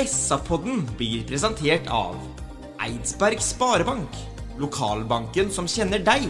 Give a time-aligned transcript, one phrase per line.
[0.00, 2.14] SA-podden blir presentert av
[2.80, 4.14] Eidsberg Sparebank,
[4.60, 6.24] lokalbanken som kjenner deg.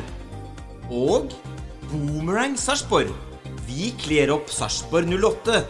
[0.90, 1.30] Og
[1.90, 3.12] Boomerang Sarpsborg.
[3.68, 5.60] Vi kler opp Sarpsborg 08.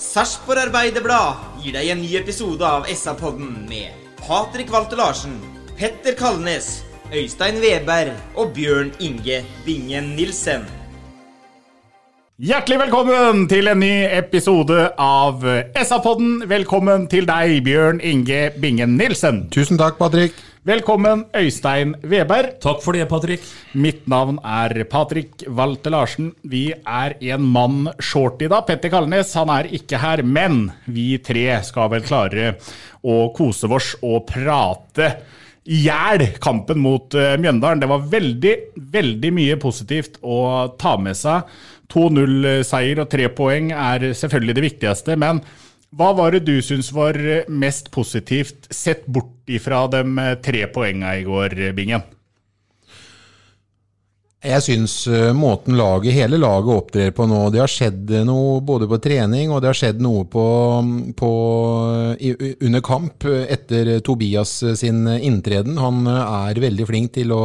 [0.00, 5.38] Sarpsborg Arbeiderblad gir deg en ny episode av SA-podden med Patrik Walter Larsen,
[5.78, 6.80] Petter Kalnes,
[7.14, 10.79] Øystein Weberg og Bjørn Inge Bingen Nilsen.
[12.40, 15.42] Hjertelig velkommen til en ny episode av
[15.76, 16.46] SA-podden.
[16.48, 19.42] Velkommen til deg, Bjørn Inge Bingen Nilsen.
[19.52, 20.38] Tusen takk, Patrick.
[20.64, 22.54] Velkommen, Øystein Weberg.
[22.64, 23.44] Takk for det, Patrick.
[23.76, 26.30] Mitt navn er Patrick Walter Larsen.
[26.40, 28.64] Vi er en mann short i dag.
[28.70, 32.54] Petter Kalnes han er ikke her, men vi tre skal vel klare
[33.04, 35.10] å kose oss og prate
[35.68, 37.82] i hjel kampen mot eh, Mjøndalen.
[37.82, 38.54] Det var veldig,
[38.96, 41.52] veldig mye positivt å ta med seg.
[41.90, 45.42] 2-0-seier og tre poeng er selvfølgelig det viktigste, men
[45.90, 47.16] hva var det du syns var
[47.50, 52.04] mest positivt, sett bort ifra de eh, tre poengene i går, Bingen?
[54.40, 58.86] Jeg syns eh, måten laget, hele laget opptrer på nå Det har skjedd noe både
[58.88, 60.46] på trening og det har skjedd noe på,
[61.18, 61.32] på,
[62.62, 65.76] under kamp etter Tobias sin inntreden.
[65.82, 67.44] Han er veldig flink til å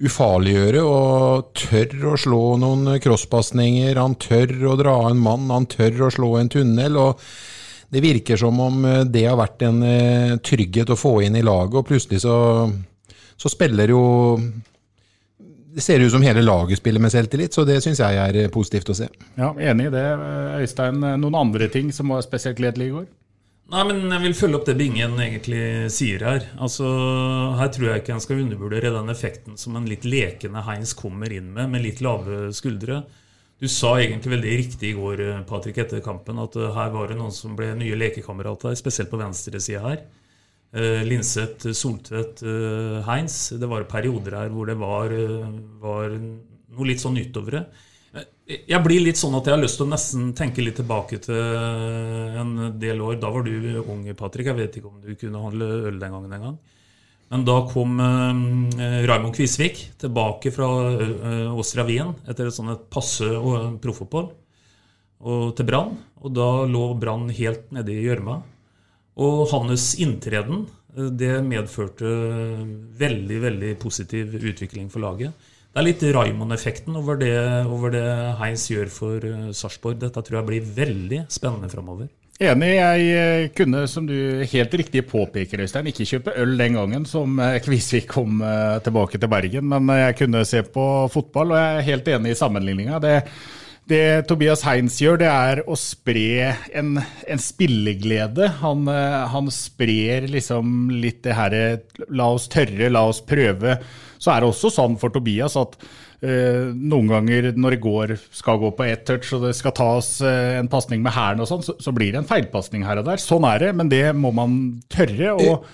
[0.00, 3.98] ufarliggjøre og tør å slå noen crosspasninger.
[4.00, 6.96] Han tør å dra en mann, han tør å slå en tunnel.
[6.96, 7.20] og
[7.92, 11.80] Det virker som om det har vært en eh, trygghet å få inn i laget,
[11.82, 12.36] og plutselig så,
[13.36, 14.04] så spiller jo
[15.72, 18.50] det ser ut som hele laget spiller med selvtillit, så det syns jeg er eh,
[18.52, 19.08] positivt å se.
[19.38, 20.04] Ja, Enig i det,
[20.60, 21.00] Øystein.
[21.00, 23.06] Noen andre ting som var spesielt gledelig i går?
[23.72, 26.44] Nei, men Jeg vil følge opp det Bingen egentlig sier her.
[26.60, 26.84] Altså,
[27.56, 31.32] Her tror jeg ikke en skal undervurdere den effekten som en litt lekende Heinz kommer
[31.32, 33.00] inn med, med litt lave skuldre.
[33.62, 37.32] Du sa egentlig veldig riktig i går Patrick, etter kampen at her var det noen
[37.32, 40.02] som ble nye lekekamerater, spesielt på venstresida her.
[40.72, 42.42] Uh, Linseth, Soltvedt,
[43.08, 43.38] Heins.
[43.56, 45.16] Det var perioder her hvor det var,
[45.80, 47.64] var noe litt sånn nytt over det.
[48.12, 51.38] Jeg blir litt sånn at jeg har lyst til å nesten tenke litt tilbake til
[52.42, 53.16] en del år.
[53.22, 54.50] Da var du ung, Patrick.
[54.50, 56.58] Jeg vet ikke om du kunne handle øl den gangen engang.
[57.32, 63.24] Men da kom eh, Raymond Kvisvik tilbake fra eh, Åstra Wien etter et sånt passe
[63.80, 64.34] proffopphold
[65.56, 65.94] til Brann.
[66.20, 68.40] Og da lå Brann helt nede i gjørma.
[69.22, 72.10] Og hans inntreden det medførte
[73.00, 75.32] veldig, veldig positiv utvikling for laget.
[75.72, 77.22] Det er litt Raymond-effekten over,
[77.64, 78.04] over, det
[78.36, 79.96] Heinz gjør for Sarpsborg.
[80.02, 82.10] Dette tror jeg blir veldig spennende framover.
[82.42, 82.68] Enig.
[82.76, 88.10] Jeg kunne, som du helt riktig påpeker, Øystein, ikke kjøpe øl den gangen som Kvisvik
[88.10, 88.44] kom
[88.84, 92.40] tilbake til Bergen, men jeg kunne se på fotball, og jeg er helt enig i
[92.42, 93.00] sammenligninga.
[93.90, 98.46] Det Tobias Heinz gjør, det er å spre en, en spilleglede.
[98.60, 101.64] Han, han, sprer liksom litt det herre
[102.14, 103.80] La oss tørre, la oss prøve.
[104.22, 105.74] Så er det også sånn for Tobias at
[106.22, 110.14] eh, noen ganger når det går, skal gå på ett touch og det skal tas
[110.22, 113.08] eh, en pasning med hælen og sånn, så, så, blir det en feilpasning her og
[113.08, 113.22] der.
[113.22, 114.60] Sånn er det, men det må man
[114.92, 115.34] tørre.
[115.34, 115.66] og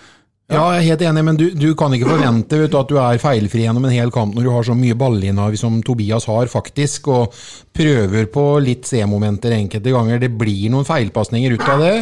[0.49, 3.21] ja, jeg er helt enig, men du, du kan ikke forvente du, at du er
[3.21, 7.11] feilfri gjennom en hel kamp når du har så mye ballinnav som Tobias har, faktisk,
[7.13, 7.37] og
[7.79, 10.21] prøver på litt C-momenter enkelte ganger.
[10.23, 11.95] Det blir noen feilpasninger ut av det,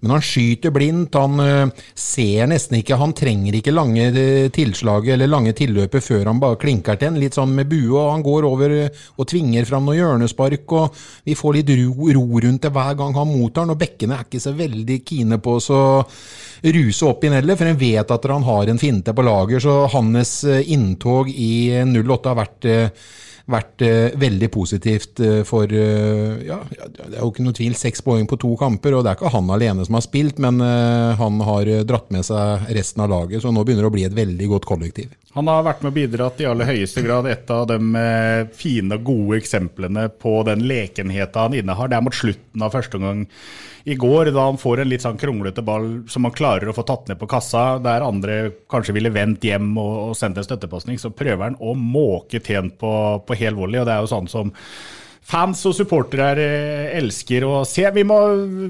[0.00, 1.18] men han skyter blindt.
[1.18, 4.06] Han uh, ser nesten ikke Han trenger ikke lange
[4.54, 8.12] tilslag eller lange tilløpet før han bare klinker til en, litt sånn med bue, og
[8.12, 12.64] han går over og tvinger fram noen hjørnespark, og vi får litt ro, ro rundt
[12.64, 15.82] det hver gang han mottar den, og bekkene er ikke så veldig kine på å
[16.74, 19.84] ruse opp i nellet, for en vet at han har en finte på lager, så
[19.92, 22.70] hans inntog i 08 har vært,
[23.50, 23.82] vært
[24.16, 28.96] veldig positivt for ja, Det er jo ikke noe tvil, seks poeng på to kamper,
[28.96, 30.62] og det er ikke han alene som har spilt, men
[31.20, 34.16] han har dratt med seg resten av laget, så nå begynner det å bli et
[34.16, 35.12] veldig godt kollektiv.
[35.34, 37.26] Han har vært med og bidratt i aller høyeste grad.
[37.26, 37.78] Et av de
[38.54, 41.90] fine, og gode eksemplene på den lekenheten han innehar.
[41.90, 43.24] Det er mot slutten av første omgang
[43.84, 46.86] i går, da han får en litt sånn kronglete ball som han klarer å få
[46.88, 48.38] tatt ned på kassa, der andre
[48.70, 52.78] kanskje ville vendt hjem og, og sendt en støttepasning, så prøver han å måke tjent
[52.80, 52.92] på,
[53.26, 53.82] på hel volley.
[53.82, 54.54] og det er jo sånn som
[55.24, 57.86] fans og supportere eh, elsker å se.
[57.94, 58.18] Vi må,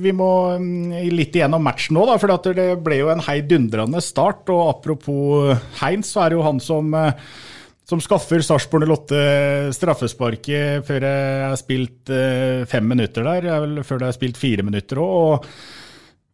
[0.03, 0.31] vi må
[0.61, 4.47] mm, litt igjennom matchen nå, da, for det ble jo en heidundrende start.
[4.55, 7.23] og Apropos Heinz, så er det jo han som, eh,
[7.85, 11.15] som skaffer Sarpsborg 08 straffesparket før det
[11.51, 13.83] er spilt eh, fem minutter der.
[13.83, 15.51] Før det er spilt fire minutter òg.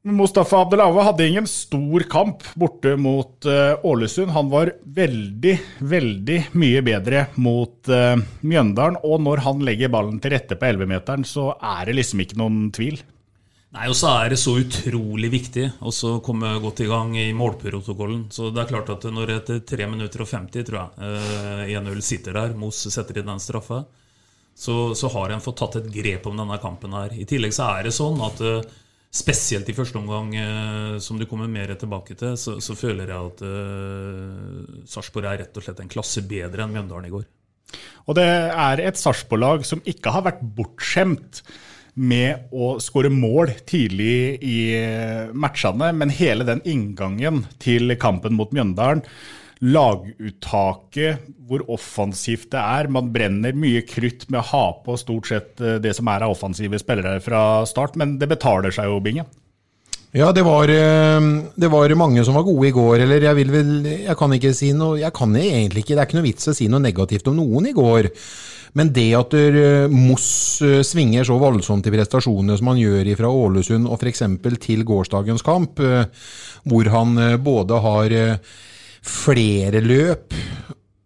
[0.03, 4.31] Mustafa Abdelave hadde ingen stor kamp borte mot uh, Ålesund.
[4.33, 8.97] Han var veldig, veldig mye bedre mot uh, Mjøndalen.
[9.05, 12.71] Og når han legger ballen til rette på 11-meteren, så er det liksom ikke noen
[12.73, 12.97] tvil.
[13.77, 15.93] Nei, og så er det så utrolig viktig å
[16.25, 18.25] komme godt i gang i målprotokollen.
[18.33, 21.77] Så det er klart at når etter 3 minutter og 50, tror jeg, uh, eh,
[21.77, 23.85] 1-0 sitter der, Moss setter inn den straffa,
[24.57, 27.13] så, så, har en fått tatt et grep om denne kampen her.
[27.13, 28.41] I tillegg så er det sånn at
[29.11, 33.31] Spesielt i første omgang, eh, som du kommer mer tilbake til, så, så føler jeg
[33.33, 37.25] at uh, Sarpsborg er rett og slett en klasse bedre enn Mjøndalen i går.
[38.07, 41.43] Og det er et Sarpsborg-lag som ikke har vært bortskjemt
[41.99, 48.55] med å skåre mål tidlig i eh, matchene, men hele den inngangen til kampen mot
[48.55, 49.03] Mjøndalen
[49.61, 52.89] laguttaket, hvor offensivt det er.
[52.93, 56.33] Man brenner mye krutt med å ha på stort sett eh, det som er av
[56.33, 59.29] offensive spillere fra start, men det betaler seg jo, Bingen.
[60.17, 63.05] Ja, det var, eh, det var, mange som var gode i går.
[63.05, 66.09] Eller jeg vil vel Jeg kan ikke si noe Jeg kan egentlig ikke Det er
[66.09, 68.09] ikke noe vits å si noe negativt om noen i går.
[68.75, 70.59] Men det at eh, Moss
[70.89, 74.25] svinger så voldsomt i prestasjonene som han gjør fra Ålesund og f.eks.
[74.65, 75.79] til gårsdagens kamp,
[76.65, 77.15] hvor han
[77.45, 78.19] både har
[79.07, 80.35] flere løp,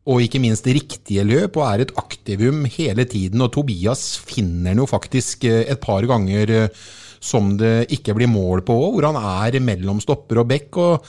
[0.05, 3.41] og ikke minst riktige løp, og er et aktivum hele tiden.
[3.45, 6.83] Og Tobias finner den jo faktisk eh, et par ganger eh,
[7.25, 10.77] som det ikke blir mål på, hvor han er mellom stopper og bekk.
[10.77, 11.07] og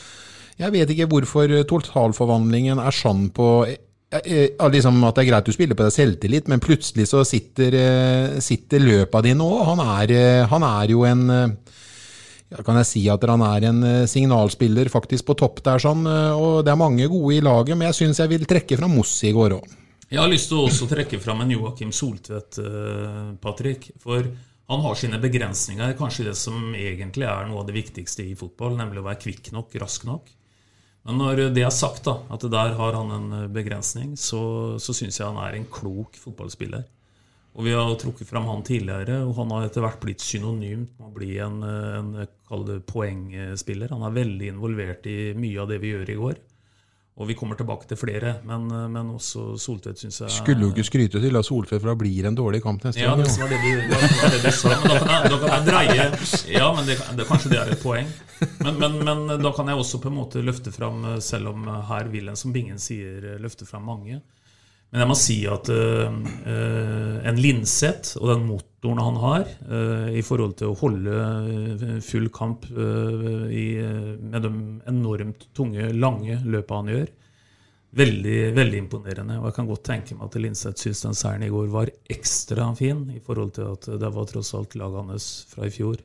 [0.62, 5.52] Jeg vet ikke hvorfor totalforvandlingen er sånn på eh, liksom at det er greit du
[5.52, 7.76] spiller på deg selvtillit, men plutselig så sitter,
[8.40, 9.74] sitter løpa dine òg.
[9.74, 9.84] Han,
[10.54, 11.28] han, er jo en
[12.54, 16.06] ja, kan jeg si at han er en eh, signalspiller faktisk på topp der, sånn,
[16.10, 18.94] eh, og det er mange gode i laget, men jeg syns jeg vil trekke fram
[18.98, 19.76] Moss i går òg.
[20.12, 23.90] Jeg har lyst til å også trekke fram en Joakim Soltvedt, eh, Patrick.
[24.00, 24.22] For
[24.70, 28.78] han har sine begrensninger, kanskje det som egentlig er noe av det viktigste i fotball,
[28.78, 30.30] nemlig å være kvikk nok, rask nok.
[31.06, 35.20] Men når det er sagt, da, at der har han en begrensning, så, så syns
[35.20, 36.86] jeg han er en klok fotballspiller.
[37.56, 41.08] Og Vi har trukket fram han tidligere, og han har etter hvert blitt synonymt med
[41.08, 43.94] å bli en, en poengspiller.
[43.96, 46.42] Han er veldig involvert i mye av det vi gjør i går.
[47.16, 50.84] Og vi kommer tilbake til flere, men, men også Soltvedt syns jeg Skulle jo ikke
[50.84, 53.22] skryte til at Soltvedt for da blir en dårlig kamp neste gang.
[53.22, 54.74] Ja, det var det, du, var det du sa.
[54.74, 57.72] Men da kan, jeg, da kan jeg dreie Ja, men det, det, kanskje det er
[57.72, 58.12] et poeng.
[58.60, 62.12] Men, men, men, da kan jeg også på en måte løfte fram, selv om her
[62.12, 64.20] vil en, som Bingen sier, løfte fram mange.
[64.96, 66.14] Men jeg må si at uh,
[67.28, 72.64] en Linseth og den motoren han har uh, i forhold til å holde full kamp
[72.72, 73.76] uh, i,
[74.24, 74.54] med de
[74.88, 77.12] enormt tunge, lange løpene han gjør,
[78.00, 79.42] veldig veldig imponerende.
[79.42, 82.72] Og jeg kan godt tenke meg at Linseth syns den seieren i går var ekstra
[82.80, 86.00] fin i forhold til at det var tross alt laget hans fra i fjor.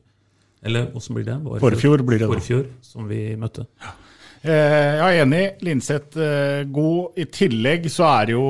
[0.67, 1.39] Eller åssen blir det?
[1.63, 2.27] Forfjor blir det.
[2.35, 3.69] Forfjor, som vi møtte.
[3.79, 3.95] Ja.
[4.41, 5.43] Eh, jeg er enig.
[5.61, 7.19] Linseth eh, god.
[7.21, 8.45] I tillegg så er jo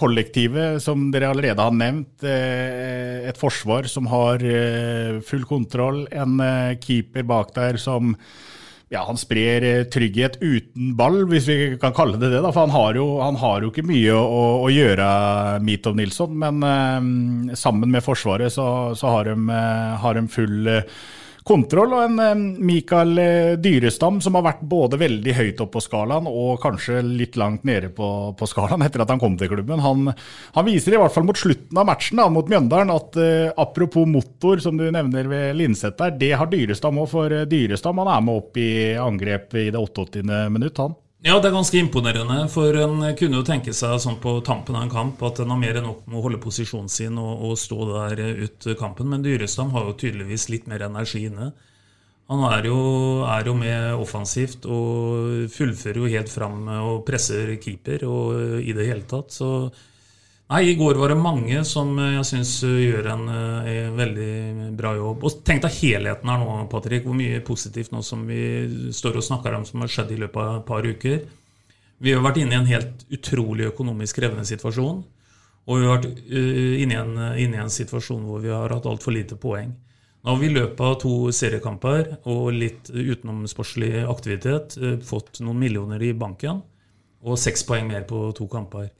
[0.00, 4.40] kollektivet, som dere allerede har nevnt, eh, et forsvar som har
[5.26, 6.06] full kontroll.
[6.08, 6.40] En
[6.80, 8.14] keeper bak der som
[8.90, 12.40] ja, han sprer trygghet uten ball, hvis vi kan kalle det det.
[12.42, 12.50] Da.
[12.50, 15.06] For han har, jo, han har jo ikke mye å, å gjøre,
[15.62, 16.32] Mitov Nilsson.
[16.40, 19.60] Men eh, sammen med Forsvaret så, så har, de,
[20.00, 21.00] har de full eh,
[21.50, 25.82] kontroll, og en eh, Mikael eh, Dyrestam som har vært både veldig høyt opp på
[25.84, 29.82] skalaen og kanskje litt langt nede på, på skalaen etter at han kom til klubben.
[29.82, 33.50] Han, han, viser i hvert fall mot slutten av matchen da, mot Mjøndalen at eh,
[33.58, 38.14] apropos motor, som du nevner ved Linseth der, det har Dyrestam òg, for Dyrestam han
[38.14, 40.26] er med opp i angrep i det 88.
[40.52, 40.98] minutt, han.
[41.20, 42.46] Ja, det er ganske imponerende.
[42.48, 45.58] For en kunne jo tenke seg sånn på tampen av en kamp at en har
[45.60, 49.10] mer enn nok med å holde posisjonen sin og, og, stå der ut kampen.
[49.12, 51.50] Men Dyrestam har jo tydeligvis litt mer energi inne.
[52.30, 52.80] Han er jo,
[53.26, 58.86] er jo med offensivt og fullfører jo helt fram og presser keeper og i det
[58.88, 59.34] hele tatt.
[59.34, 59.50] Så
[60.50, 64.96] Nei, I går var det mange som jeg syns gjør en, en, eh, veldig bra
[64.96, 65.22] jobb.
[65.22, 67.04] Og Tenk deg helheten her nå, Patrick.
[67.06, 68.40] Hvor mye positivt nå som vi
[68.90, 71.20] står og snakker om som har skjedd i løpet av et par uker.
[72.02, 75.04] Vi har vært inne i en helt utrolig økonomisk krevende situasjon.
[75.70, 77.14] Og vi har vært inne, i en,
[77.44, 79.70] inne i en situasjon hvor vi har hatt altfor lite poeng.
[80.24, 84.74] Nå har vi i løpet av to seriekamper og litt utenomsportslig aktivitet
[85.06, 86.58] fått noen millioner i banken
[87.22, 88.90] og seks poeng mer på to kamper.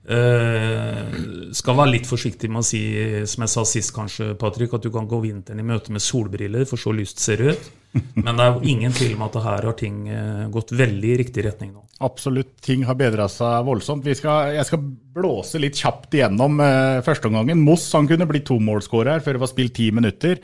[0.00, 1.18] Eh,
[1.52, 2.80] skal være litt forsiktig med å si,
[3.28, 6.64] som jeg sa sist kanskje, Patrick, at du kan gå vinteren i møte med solbriller,
[6.68, 7.70] for så lyst ser du ut.
[7.92, 11.16] Men det er jo ingen tvil om at her har ting eh, gått veldig i
[11.24, 11.84] riktig retning nå.
[12.00, 14.06] Absolutt, ting har bedra seg voldsomt.
[14.16, 17.60] Skal, jeg skal blåse litt kjapt igjennom eh, førsteomgangen.
[17.60, 20.38] Moss han kunne blitt tomålsskårer før det var spilt ti minutter.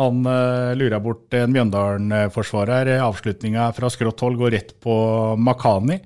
[0.00, 2.92] Han eh, lura bort en Mjøndalen-forsvarer.
[3.06, 4.98] Avslutninga fra skrått hold går rett på
[5.40, 6.00] Makani.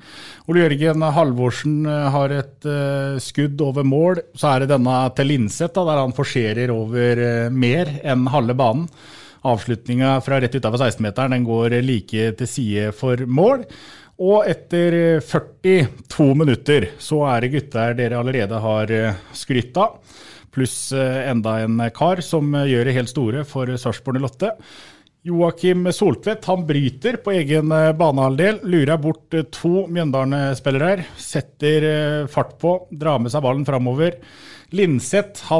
[0.52, 4.22] Ole Jørgen Halvorsen eh, har et eh, skudd over mål.
[4.36, 8.86] Så er det denne til Linseth, der han forserer over eh, mer enn halve banen.
[9.44, 13.66] Avslutninga fra rett utafor 16-meteren den går like til side for mål.
[14.22, 19.96] Og etter 42 minutter så er det gutter dere allerede har eh, skrytt av,
[20.54, 24.52] pluss eh, enda en kar som gjør det helt store for Sarpsborg 08.
[25.24, 31.08] Joakim Soltvedt han bryter på egen eh, banehalvdel, lurer bort to Mjøndalen-spillere.
[31.18, 34.20] Setter fart på, drar med seg ballen framover.
[34.78, 35.50] Linseth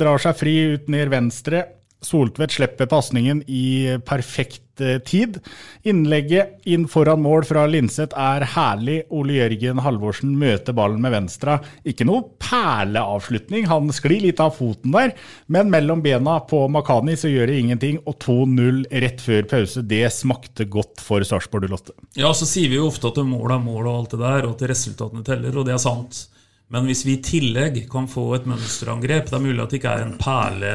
[0.00, 1.66] drar seg fri ut ned venstre.
[2.00, 5.36] Soltvedt slipper pasningen i perfekt eh, tid.
[5.84, 9.02] Innlegget inn foran mål fra Linseth er herlig.
[9.12, 11.58] Ole Jørgen Halvorsen møter ballen med venstre.
[11.84, 15.12] Ikke noe perleavslutning, han sklir litt av foten der,
[15.52, 18.00] men mellom bena på Makani så gjør det ingenting.
[18.08, 21.98] Og 2-0 rett før pause, det smakte godt for Sarpsborg 08.
[22.22, 24.56] Ja, så sier vi jo ofte at mål er mål og alt det der, og
[24.56, 26.29] at resultatene teller, og det er sant.
[26.70, 29.94] Men hvis vi i tillegg kan få et mønsterangrep Det er mulig at det ikke
[29.96, 30.74] er en perle,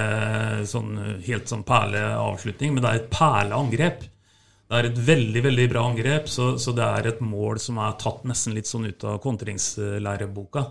[0.68, 0.92] sånn,
[1.24, 4.04] helt sånn perleavslutning, men det er et perleangrep.
[4.66, 7.96] Det er et veldig veldig bra angrep, så, så, det er et mål som er
[8.02, 10.66] tatt nesten litt sånn ut av kontringslærebboka.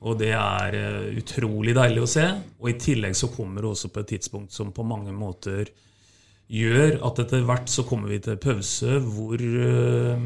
[0.00, 2.26] Og det er uh, utrolig deilig å se.
[2.60, 5.70] Og i tillegg så kommer det også på et tidspunkt som på mange måter
[6.50, 10.24] gjør at etter hvert så kommer vi til pause hvor Uh,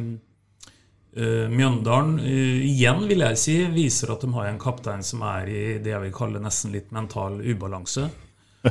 [1.14, 5.64] Mjøndalen uh, igjen vil jeg si, viser at de har en kaptein som er i
[5.82, 8.08] det jeg vil kalle nesten litt mental ubalanse.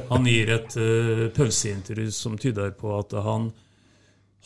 [0.10, 3.52] Han gir et uh, pauseintervju som tyder på at han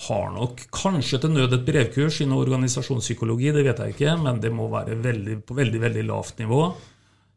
[0.07, 4.51] har nok kanskje til nød et brevkurs innen organisasjonspsykologi, det vet jeg ikke, men det
[4.53, 6.61] må være veldig, på veldig veldig lavt nivå.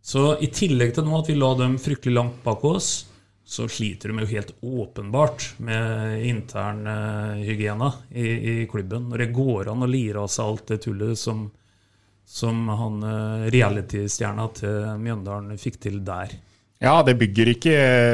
[0.04, 2.90] Så i tillegg til nå at vi la dem fryktelig langt bak oss,
[3.50, 8.28] så sliter de jo helt åpenbart med intern uh, i,
[8.62, 9.08] i, klubben.
[9.10, 11.48] Når det går an å lire av seg alt det tullet som,
[12.22, 16.36] som han uh, reality-stjerna til Mjøndalen fikk til der.
[16.78, 17.72] Ja, det bygger ikke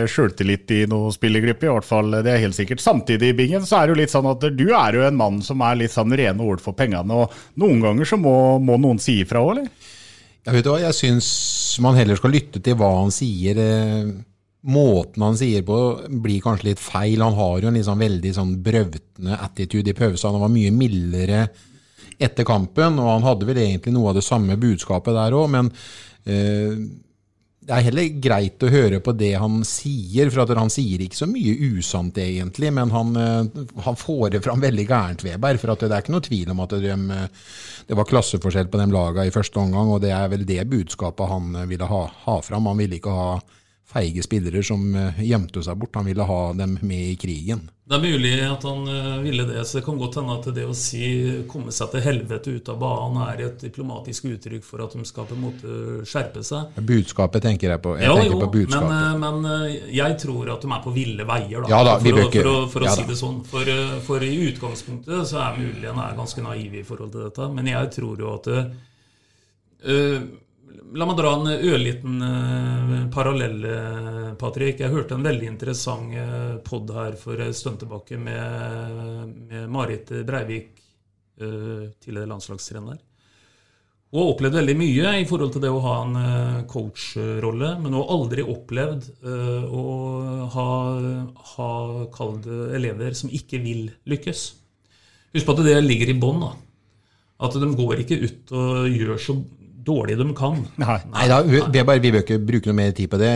[0.08, 2.16] sjøltillit i noen spillergruppe, i hvert fall.
[2.24, 2.80] Det er helt sikkert.
[2.80, 5.60] Samtidig, Bingen, så er det jo litt sånn at du er jo en mann som
[5.68, 7.12] er litt sånn rene ord for pengene.
[7.12, 9.92] Og noen ganger så må, må noen si ifra òg, eller?
[10.46, 11.28] Ja, vet du hva, jeg syns
[11.84, 13.60] man heller skal lytte til hva han sier.
[13.60, 14.32] Eh
[14.66, 15.78] måten han sier på,
[16.24, 17.22] blir kanskje litt feil.
[17.22, 20.34] Han har jo en liksom veldig sånn brøvtende attitude i pausen.
[20.34, 21.46] Han var mye mildere
[22.18, 25.68] etter kampen, og han hadde vel egentlig noe av det samme budskapet der òg, men
[26.24, 26.78] eh,
[27.66, 31.26] det er heller greit å høre på det han sier, for han sier ikke så
[31.26, 35.60] mye usant egentlig, men han, eh, han får det fram veldig gærent, Weber.
[35.60, 36.96] For det er ikke noe tvil om at det,
[37.90, 41.32] det var klasseforskjell på de lagene i første omgang, og det er vel det budskapet
[41.32, 42.70] han ville ha, ha fram.
[42.70, 43.30] Han ville ikke ha
[43.96, 45.96] feige spillere som eh, gjemte seg bort.
[45.96, 47.66] Han ville ha dem med i krigen.
[47.86, 49.62] Det er mulig at han eh, ville det.
[49.64, 51.06] så Det kan godt hende at det å si
[51.48, 55.28] 'komme seg til helvete ut av banen' er et diplomatisk uttrykk for at de skal
[55.28, 55.76] på en måte
[56.08, 56.80] skjerpe seg.
[56.88, 57.94] Budskapet tenker jeg på.
[58.00, 58.88] Jeg ja, tenker jo, på budskapet.
[58.90, 62.24] Men, eh, men, jeg tror at de er på ville veier, da, ja, da for,
[62.24, 63.38] å, for, å, for å ja, si det sånn.
[63.46, 63.76] For,
[64.08, 67.70] for, i utgangspunktet så er mulig en er ganske naiv i forhold til dette, men
[67.70, 68.50] jeg tror jo at
[69.86, 70.26] uh,
[70.94, 74.78] La meg dra en ørliten uh, parallell, uh, Patrick.
[74.84, 80.12] Jeg hørte en veldig interessant uh, pod her for en stund tilbake med, med, Marit
[80.26, 80.70] Breivik,
[81.36, 83.00] tidligere landslagstrener.
[84.08, 86.14] Hun har opplevd veldig mye i forhold til det å ha en
[86.70, 89.10] coachrolle, men hun har aldri opplevd
[89.68, 89.82] å
[90.54, 90.68] ha,
[91.50, 91.68] ha
[92.14, 94.46] kalde elever som ikke vil lykkes.
[95.36, 96.46] Husk på at det ligger i bånn.
[97.36, 99.36] At de går ikke ut og gjør så
[99.86, 100.60] dårlig de kan.
[100.82, 103.32] Nei, Nei da, vi, bare, vi bør ikke bruke noe mer tid på det.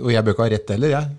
[0.00, 1.10] Og jeg bør ikke ha rett heller, jeg.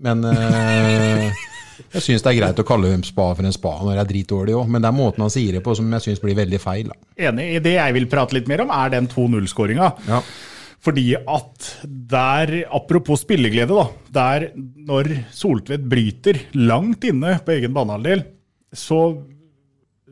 [0.00, 1.40] Men øh,
[1.94, 4.12] jeg syns det er greit å kalle en spa for en spa når det er
[4.12, 4.70] dritdårlig òg.
[4.70, 6.92] Men det er måten han sier det på som jeg syns blir veldig feil.
[6.92, 7.12] Da.
[7.30, 7.50] Enig.
[7.56, 9.90] i Det jeg vil prate litt mer om, er den 2-0-skåringa.
[10.08, 10.22] Ja.
[10.80, 18.24] Fordi at der, apropos spilleglede, da, der når Soltvedt bryter langt inne på egen banehalvdel,
[18.72, 19.02] så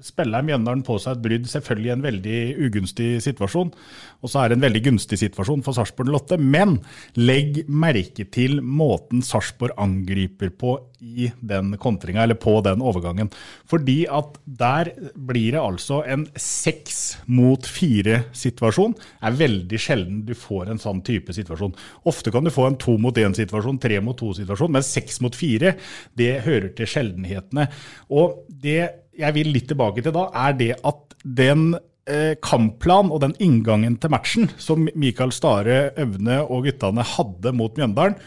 [0.05, 2.39] spiller Mjøndalen på seg et brudd, selvfølgelig en veldig
[2.69, 3.73] ugunstig situasjon.
[4.19, 6.39] Og så er det en veldig gunstig situasjon for Sarpsborg 08.
[6.43, 6.79] Men
[7.19, 13.31] legg merke til måten Sarpsborg angriper på i den kontringa, eller på den overgangen.
[13.71, 18.97] Fordi at der blir det altså en seks mot fire-situasjon.
[19.23, 21.77] Er veldig sjelden du får en sånn type situasjon.
[22.11, 25.77] Ofte kan du få en to mot én-situasjon, tre mot to-situasjon, men seks mot fire,
[26.19, 27.69] det hører til sjeldenhetene.
[28.11, 31.73] Og det jeg vil litt tilbake til da, er det at den
[32.09, 37.79] eh, kampplan og den inngangen til matchen som Mikael Stare, Øvne og guttene hadde mot
[37.79, 38.19] Mjøndalen,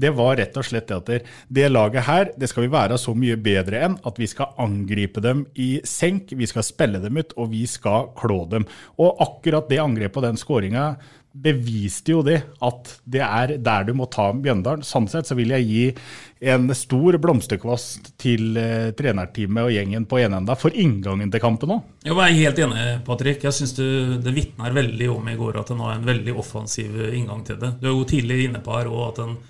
[0.00, 3.12] det var rett og slett det at det laget her det skal vi være så
[3.12, 7.34] mye bedre enn at vi skal angripe dem i senk, vi skal spille dem ut,
[7.36, 8.64] og vi skal klå dem.
[8.96, 10.86] Og akkurat det angrepet og den skåringa
[11.32, 14.82] beviste jo det at det er der du må ta Bjøndalen.
[14.86, 15.84] Sånn sett så vil jeg gi
[16.50, 21.86] en stor blomsterkvast til eh, trenerteamet og gjengen på enenda for inngangen til kampen òg.
[22.08, 23.46] Jeg er helt enig, Patrick.
[23.46, 27.46] Jeg syns det, vitner veldig om i går at en har en veldig offensiv inngang
[27.46, 27.76] til det.
[27.80, 29.40] Du er jo tidlig inne på her òg at en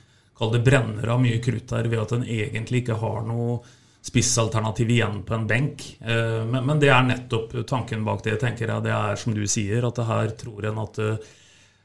[0.41, 3.61] kaller brenner av mye krutt her ved at en egentlig ikke har noe
[4.01, 5.85] spissalternativ igjen på en benk.
[6.01, 8.39] Eh, men, men, det er nettopp tanken bak det.
[8.41, 8.85] tenker jeg.
[8.87, 11.29] Det er som du sier, at det her tror en at eh,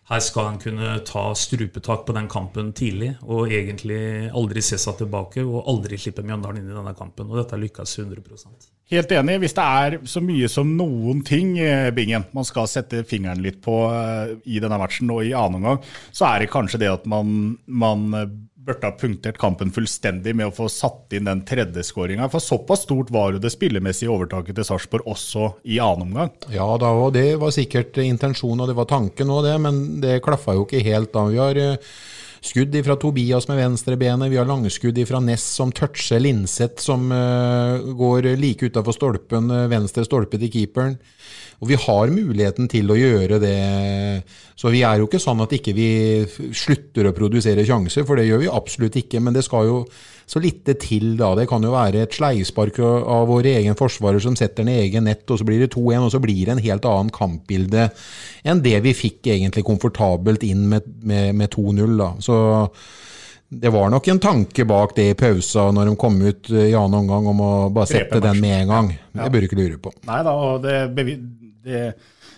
[0.06, 5.00] her skal han kunne ta strupetak på den kampen tidlig og egentlig aldri se seg
[5.00, 7.32] tilbake og aldri slippe Mjøndalen inn i denne kampen.
[7.32, 9.40] Og dette lykkes 100% Helt enig.
[9.42, 13.58] Hvis det er så mye som noen ting eh, Bingen, man skal sette fingeren litt
[13.66, 13.80] på
[14.46, 15.80] i denne matchen og i annen omgang,
[16.14, 18.06] så er det kanskje det at man, man
[18.66, 22.30] burde ha punktert kampen fullstendig med å få satt inn den tredje skåringa.
[22.34, 26.34] For såpass stort var jo det spillemessige overtaket til Sarpsborg også i annen omgang.
[26.54, 29.56] Ja da, og det var sikkert intensjonen og det var tanken òg, det.
[29.62, 31.28] Men det klaffa jo ikke helt da.
[31.30, 31.96] Vi har eh,
[32.46, 37.82] skudd fra Tobias med venstrebenet, vi har langskudd fra Ness som toucher Linseth, som uh,
[37.98, 40.98] går like utafor stolpen, eh, venstre stolpe til keeperen.
[41.64, 43.60] Og vi har muligheten til å gjøre det.
[44.60, 45.88] Så vi er jo ikke sånn at ikke vi
[46.52, 49.22] slutter å produsere sjanser, for det gjør vi absolutt ikke.
[49.24, 49.78] Men det skal jo
[50.26, 51.32] så lite til da.
[51.38, 55.24] Det kan jo være et sleivspark av vår egen forsvarer som setter ned egen nett,
[55.30, 57.90] og så blir det 2-1, og så blir det en helt annen kampbilde
[58.46, 61.98] enn det vi fikk egentlig komfortabelt inn med, med, med 2-0.
[62.02, 62.12] da.
[62.26, 62.40] Så
[63.56, 67.04] det var nok en tanke bak det i pausa når de kom ut i annen
[67.04, 68.94] omgang om å bare sette den med en gang.
[69.14, 69.94] Det bør du ikke lure på.
[70.10, 70.80] Nei da, og det,
[71.66, 71.82] det,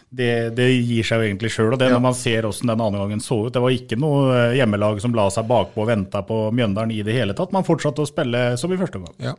[0.10, 1.74] det, det, gir seg jo egentlig sjøl.
[1.76, 4.32] Og det når man ser hvordan den andre gangen så ut Det var ikke noe
[4.36, 7.54] eh, hjemmelag som la seg bakpå og venta på Mjøndalen i det hele tatt.
[7.56, 9.14] Man fortsatte å spille som i første gang.
[9.24, 9.36] Ja.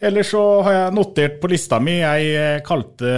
[0.00, 3.10] Ellers så har jeg notert på lista mi Jeg eh, kalte,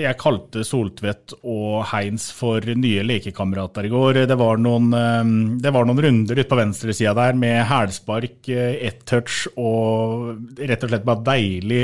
[0.00, 4.22] jeg kalte Soltvedt og Heins for nye lekekamerater i går.
[4.30, 5.20] Det var noen, eh,
[5.60, 10.88] det var noen runder ute på venstresida der med hælspark, eh, ett touch og rett
[10.88, 11.82] og slett bare deilig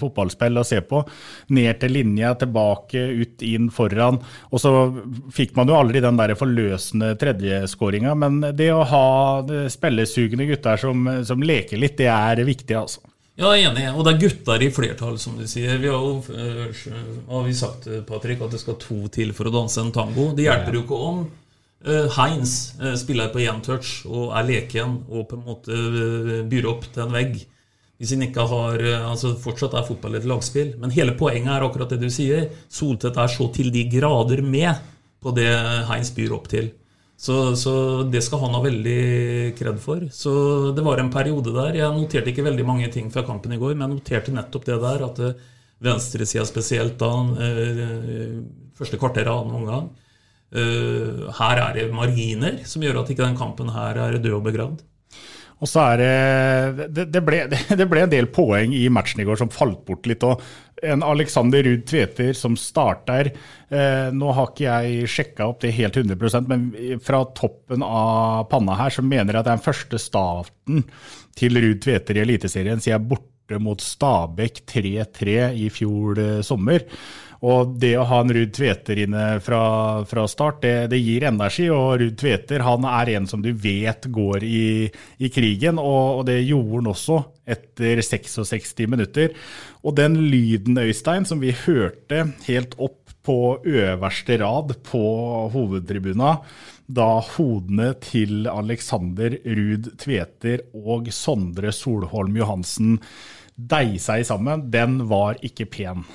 [0.00, 1.04] fotballspill å se på.
[1.52, 4.22] Ned til linja, tilbake, ut, inn, foran.
[4.48, 4.76] Og så
[5.36, 9.06] fikk man jo aldri den der forløsende tredjeskåringa, men det å ha
[9.68, 13.11] spillesugende gutter som, som leker litt, det er viktig, altså.
[13.40, 13.84] Ja, jeg er enig.
[13.96, 15.78] Og det er gutter i flertall, som du sier.
[15.80, 19.54] Vi har jo uh, har vi sagt Patrick, at det skal to til for å
[19.54, 20.30] danse en tango.
[20.36, 25.30] Det hjelper jo ikke om uh, Heinz spiller på én touch og er leken og
[25.30, 25.80] på en måte
[26.50, 27.40] byr opp til en vegg.
[28.02, 28.80] Hvis han ikke har
[29.12, 30.72] altså Fortsatt er fotball et lagspill.
[30.82, 32.48] Men hele poenget er akkurat det du sier.
[32.66, 34.74] Soltvedt er så til de grader med
[35.22, 35.52] på det
[35.86, 36.72] Heinz byr opp til.
[37.22, 37.72] Så, så,
[38.10, 40.00] det skal han ha veldig kred for.
[40.10, 40.32] Så
[40.74, 41.76] det var en periode der.
[41.78, 44.78] Jeg noterte ikke veldig mange ting fra kampen i går, men jeg noterte nettopp det
[44.82, 45.44] der at eh,
[45.86, 47.12] venstresida spesielt da
[47.46, 48.40] eh,
[48.74, 49.86] første kvarter av annen omgang
[50.50, 54.44] eh, Her er det marginer som gjør at ikke den kampen her er død og
[54.48, 54.82] begravd.
[55.62, 57.44] Og så er det, det, det, ble,
[57.80, 60.24] det, ble, en del poeng i matchen i går som falt bort litt.
[60.26, 60.42] og
[60.82, 63.30] En Alexander Ruud Tveter som starter.
[63.70, 66.68] Eh, nå har ikke jeg sjekka opp det helt 100% men
[67.04, 70.82] fra toppen av panna her så mener jeg at det er den første starten
[71.38, 76.82] til Ruud Tveter i Eliteserien siden borte mot Stabæk 3-3 i fjor eh, sommer.
[77.42, 79.62] Og det å ha en Ruud Tveter inne fra,
[80.06, 81.66] fra start, det, det, gir energi.
[81.74, 84.66] Og Ruud Tveter han er en som du vet går i,
[85.18, 87.18] i krigen, og, og, det gjorde han også
[87.56, 89.34] etter 66 minutter.
[89.82, 95.02] Og den lyden, Øystein, som vi hørte helt opp på øverste rad på
[95.52, 96.36] hovedtribuna,
[96.86, 102.98] da hodene til Alexander Ruud Tveter og Sondre Solholm Johansen
[103.56, 106.06] deisa i sammen, den var ikke pen.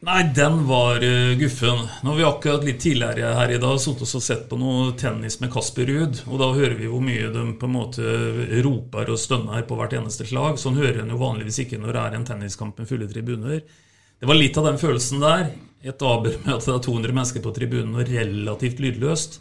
[0.00, 1.80] Nei, den var uh, guffen.
[2.02, 5.40] Nå har vi akkurat litt tidligere her i dag sittet og sett på noe tennis
[5.42, 6.20] med Kasper Ruud.
[6.30, 8.12] Og da hører vi hvor mye de på en måte
[8.62, 10.60] roper og stønner på hvert eneste slag.
[10.62, 13.58] Sånn hører en jo vanligvis ikke når det er en tenniskamp med fulle tribuner.
[14.18, 15.50] Det var litt av den følelsen der.
[15.82, 19.40] Et med at det er 200 mennesker på tribunen og relativt lydløst.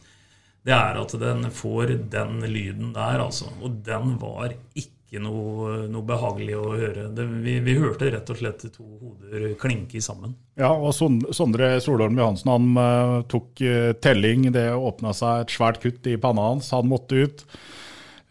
[0.65, 3.53] Det er at den får den lyden der, altså.
[3.61, 7.05] Og den var ikke ikke noe, noe behagelig å høre.
[7.15, 10.33] Det, vi, vi, hørte rett og slett to hoder klinke sammen.
[10.59, 14.49] Ja, og Sondre Solholm Johansen han uh, tok uh, telling.
[14.51, 16.73] Det åpna seg et svært kutt i panna hans.
[16.75, 17.45] Han måtte ut.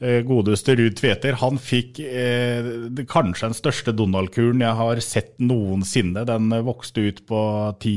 [0.04, 2.02] Uh, godeste Ruud Tveter han fikk
[3.08, 6.26] kanskje den største Donald-kuren jeg har sett noensinne.
[6.28, 7.40] Den vokste ut på
[7.80, 7.96] ti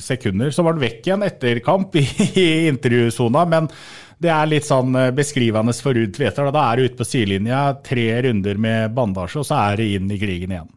[0.00, 0.56] sekunder.
[0.56, 2.06] Så var den vekk igjen etter kamp i,
[2.46, 3.44] i intervjusona.
[3.44, 3.68] men
[4.22, 6.52] det er litt sånn eh, beskrivende for Ruud Tveter.
[6.54, 10.10] Da er du ute på sidelinja, tre runder med bandasje, og så er det inn
[10.12, 10.72] i krigen igjen.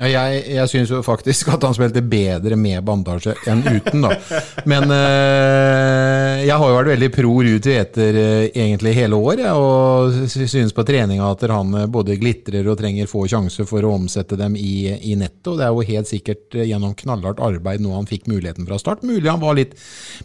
[0.00, 4.14] Ja, jeg jeg syns jo faktisk at han spilte bedre med bandasje enn uten, da.
[4.70, 6.09] Men øh,
[6.46, 10.84] jeg har jo vært veldig pro Ruud Tveter øh, egentlig hele året, og synes på
[10.88, 15.16] treninga at han både glitrer og trenger få sjanser for å omsette dem i, i
[15.18, 15.56] netto.
[15.58, 19.04] Det er jo helt sikkert gjennom knallhardt arbeid nå han fikk muligheten fra start.
[19.06, 19.76] Mulig han var litt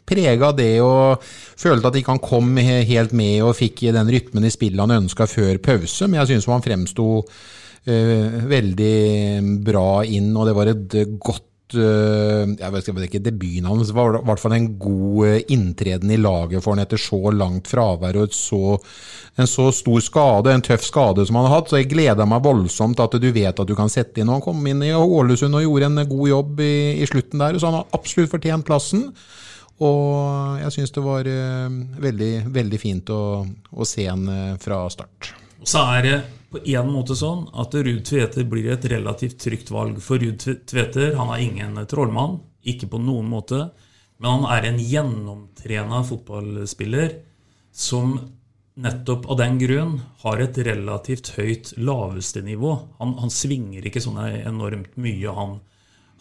[0.07, 4.45] prega av det og følte at ikke han kom helt med og fikk den rytmen
[4.45, 8.95] i spillet han ønska før pause, men jeg synes han fremsto uh, veldig
[9.65, 14.23] bra inn, og det var et godt eh, jeg vet ikke, Debuten hans var i
[14.27, 18.35] hvert fall en god eh, inntreden i laget for han etter så langt fravær og
[18.35, 18.75] så,
[19.41, 21.71] en så stor skade, en tøff skade som han har hatt.
[21.71, 24.29] Så jeg gleder meg voldsomt at du vet at du kan sette inn.
[24.29, 27.57] Og han kom inn i Ålesund og gjorde en god jobb i, i slutten der,
[27.57, 29.09] så han har absolutt fortjent plassen.
[29.83, 33.23] Og jeg syns det var uh, veldig, veldig fint å,
[33.75, 34.29] å se han
[34.61, 35.33] fra start.
[35.59, 36.17] Og Så er det
[36.55, 39.99] på en måte sånn at Ruud Tveter blir et relativt trygt valg.
[40.03, 43.67] For Ruud Tveter han er ingen trollmann, ikke på noen måte.
[44.17, 47.19] Men han er en gjennomtrena fotballspiller
[47.75, 48.15] som
[48.79, 52.73] nettopp av den grunn har et relativt høyt laveste nivå.
[52.99, 55.59] Han, han svinger ikke sånn enormt mye, han.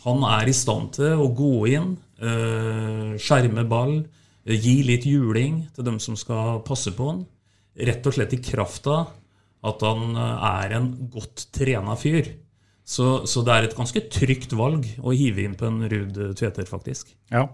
[0.04, 4.00] Han er i stand til å gå inn, øh, skjerme ball,
[4.44, 7.22] gi litt juling til dem som skal passe på han.
[7.74, 9.14] Rett og slett i kraft av
[9.64, 12.32] at han eh, er en godt trena fyr.
[12.84, 16.66] Så, så, det er et ganske trygt valg å hive inn på en Ruud Tveter,
[16.68, 17.14] faktisk.
[17.32, 17.46] Ja,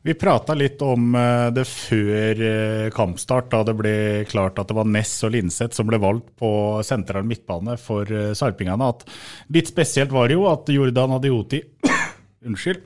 [0.00, 3.94] Vi prata litt om eh, det før eh, kampstart, da det ble
[4.30, 6.50] klart at det var Ness og Linseth som ble valgt på
[6.86, 8.88] sentral midtbane for sarpingene.
[8.88, 9.04] At
[9.52, 11.60] litt spesielt var det jo at Jordan Adioti
[12.48, 12.80] unnskyld,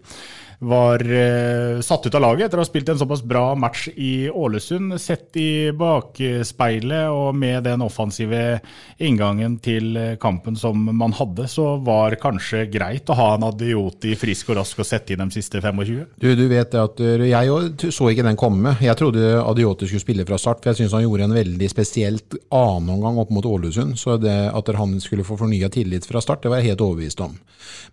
[0.58, 4.28] var eh, satt ut av laget etter å ha spilt en såpass bra match i
[4.30, 4.96] Ålesund.
[5.00, 8.60] Sett i bakspeilet og med den offensive
[8.98, 14.52] inngangen til kampen som man hadde, så var kanskje greit å ha en Adioti frisk
[14.52, 16.14] og rask og sette inn de siste 25.
[16.20, 18.76] Du, du vet at jeg Jeg så ikke den komme.
[18.82, 22.38] Jeg trodde Adioti skulle spille fra start, for jeg syns han gjorde en veldig spesielt
[22.54, 23.98] annenomgang opp mot Ålesund.
[24.00, 27.22] Så det at han skulle få fornya tillit fra start, det var jeg helt overbevist
[27.24, 27.36] om.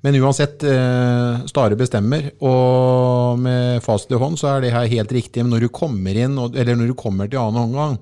[0.02, 2.32] Men uansett, eh, Stare bestemmer.
[2.42, 5.44] og og med fasit i hånd så er det her helt riktig.
[5.44, 7.98] Men når du kommer inn, eller når du kommer til annen omgang,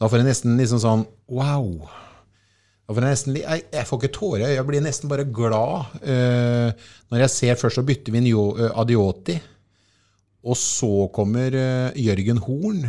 [0.00, 1.66] da får jeg nesten liksom sånn wow.
[2.90, 6.88] Da får jeg, nesten, jeg, jeg får ikke tårer, jeg blir nesten bare glad uh,
[7.12, 9.36] når jeg ser først så bytter vi inn uh, Adioti,
[10.42, 12.82] og så kommer uh, Jørgen Horn.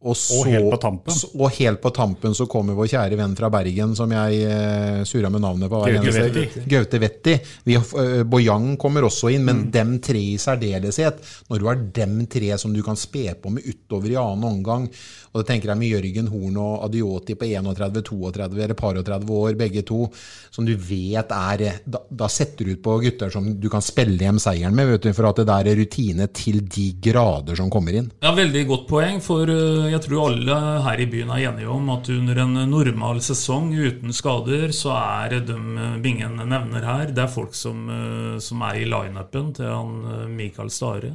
[0.00, 1.16] Og, så, og, helt på tampen.
[1.36, 5.28] Og helt på tampen så kommer vår kjære venn fra Bergen, som jeg uh, surra
[5.28, 5.82] med navnet på.
[5.84, 6.62] Gaute Vetti.
[6.72, 7.34] Gaute Vetti.
[7.68, 9.70] Uh, Bojang kommer også inn, men mm.
[9.74, 11.20] dem tre i særdeleshet.
[11.52, 14.88] Når du har dem tre som du kan spe på med utover i annen omgang,
[15.30, 19.36] og da tenker jeg med Jørgen Horn og Adioti på 31-32 eller par og 30
[19.36, 20.08] år, begge to,
[20.50, 24.18] som du vet er Da, da setter du ut på gutter som du kan spille
[24.18, 27.70] hjem seieren med, vet du, for at det der er rutine til de grader som
[27.70, 28.10] kommer inn.
[28.24, 31.90] Ja, Veldig godt poeng, for eh, jeg tror alle her i byen er enige om
[31.94, 37.24] at under en normal sesong uten skader, så er de eh, Bingen nevner her, det
[37.24, 41.14] er folk som, eh, som er i lineupen til han Mikael Stare.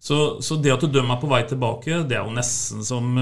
[0.00, 3.16] Så, så, det at du er på vei tilbake, det er jo nesten som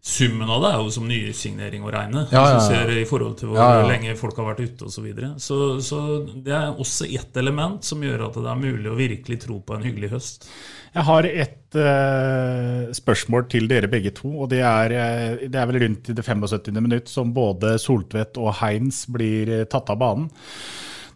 [0.00, 2.22] Summen av det er jo som nysignering å regne.
[2.32, 2.60] Ja, ja, ja.
[2.64, 4.94] Ser I forhold til hvor lenge folk har vært ute osv.
[4.96, 5.28] Så, videre.
[5.36, 6.00] så Så
[6.40, 9.76] det er også ett element som gjør at det er mulig å virkelig tro på
[9.76, 10.48] en hyggelig høst.
[10.94, 14.32] Jeg har et uh, spørsmål til dere begge to.
[14.40, 16.72] og Det er, uh, det er vel rundt i det 75.
[16.80, 20.32] minutt som både Soltvedt og Heins blir tatt av banen.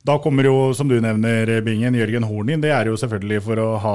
[0.04, 2.60] Da kommer jo, som du nevner, Bingen, Jørgen Horn inn.
[2.60, 3.94] Det er jo selvfølgelig for å ha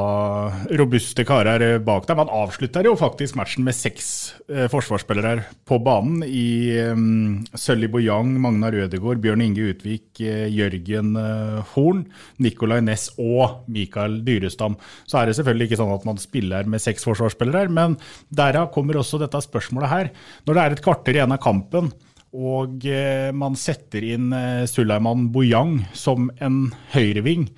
[0.79, 2.17] robuste karer bak deg.
[2.17, 4.07] Man avslutter jo faktisk matchen med seks
[4.49, 6.23] eh, forsvarsspillere på banen.
[6.25, 12.01] I um, Sølvi Bojang, Magnar Rødegård, Bjørn Inge Utvik, eh, Jørgen eh, Horn,
[12.41, 14.81] Nicolay Næss og Mikael Dyrestam.
[15.05, 17.99] Så er det selvfølgelig ikke sånn at man spiller med seks forsvarsspillere, men
[18.33, 20.13] derav kommer også dette spørsmålet her.
[20.49, 21.93] Når det er et kvarter igjen av kampen,
[22.33, 27.49] og eh, man setter inn Sulaiman Suleiman Bojang som en høyreving.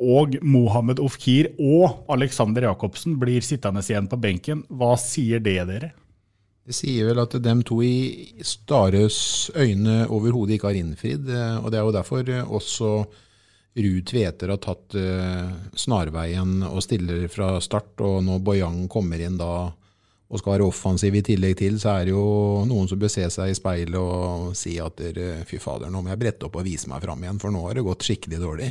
[0.00, 4.62] Og Mohammed Ofkir og Alexander Jacobsen blir sittende igjen på benken.
[4.68, 5.90] Hva sier det dere?
[6.70, 11.28] Det sier vel at de to i Stares øyne overhodet ikke har innfridd.
[11.28, 12.90] eh, Og det er jo derfor eh, også
[13.80, 17.98] Ruud Tveter har tatt eh, snarveien og stiller fra start.
[18.00, 19.72] Og når Boyang kommer inn da
[20.30, 23.24] og skal være offensiv i tillegg til, så er det jo noen som bør se
[23.34, 25.02] seg i speilet og si at
[25.48, 27.74] fy fader, nå må jeg brette opp og vise meg fram igjen, for nå har
[27.74, 28.70] det gått skikkelig dårlig.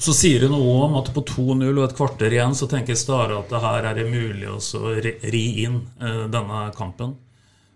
[0.00, 3.36] Så sier det noe om at på 2-0 og et kvarter igjen så tenker Stare
[3.36, 4.60] at det her er det mulig å
[5.02, 7.16] ri inn eh, denne kampen.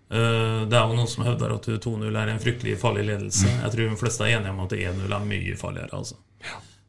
[0.09, 3.51] Eh, det er jo noen som hevder at 2-0 er en fryktelig farlig ledelse.
[3.51, 5.99] Jeg tror de fleste er enige om at 1-0 er mye farligere.
[5.99, 6.17] altså.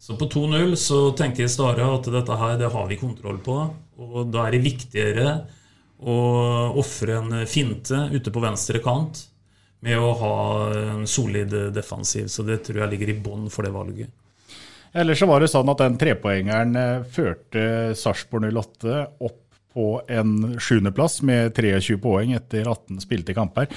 [0.07, 3.59] Så på 2-0 så tenker Stare at dette her det har vi kontroll på.
[4.07, 5.29] Og da er det viktigere
[6.03, 6.19] å
[6.77, 9.23] ofre en finte ute på venstre kant
[9.87, 10.37] med å ha
[10.77, 12.29] en solid defensiv.
[12.33, 14.13] Så det tror jeg ligger i bånn for det valget.
[14.97, 17.67] Ellers så var det sånn at den trepoengeren eh, førte
[17.99, 19.43] Sarpsborg 08 opp
[19.77, 23.69] på en sjuendeplass med 23 poeng etter 18 spilte kamper.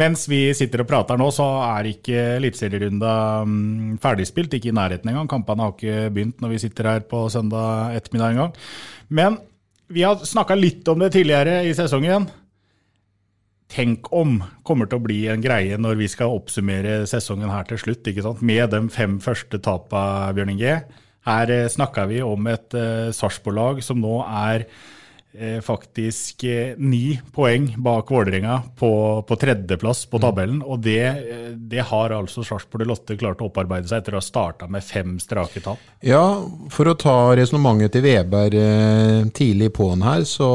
[0.00, 3.12] Mens vi sitter og prater nå, så er ikke eliteserierunda
[3.44, 4.56] mm, ferdigspilt.
[4.56, 5.28] Ikke i nærheten engang.
[5.28, 8.56] Kampene har ikke begynt når vi sitter her på søndag ettermiddag engang.
[9.12, 9.36] Men
[9.92, 12.28] vi har snakka litt om det tidligere i sesongen.
[13.72, 17.80] Tenk om kommer til å bli en greie når vi skal oppsummere sesongen her til
[17.80, 18.08] slutt.
[18.08, 18.42] ikke sant?
[18.44, 20.74] Med de fem første tapene, Bjørn Inge.
[21.28, 24.66] Her eh, snakka vi om et uh, Sarpsborg-lag som nå er
[25.64, 28.90] faktisk eh, ni poeng bak Vålerenga på,
[29.28, 30.58] på tredjeplass på tabellen.
[30.62, 34.26] Og det, eh, det har altså Sarpsborg Lotte klart å opparbeide seg etter å ha
[34.26, 35.80] starta med fem strake tap.
[36.04, 36.22] Ja,
[36.74, 40.50] for å ta resonnementet til Veberg eh, tidlig på'n her, så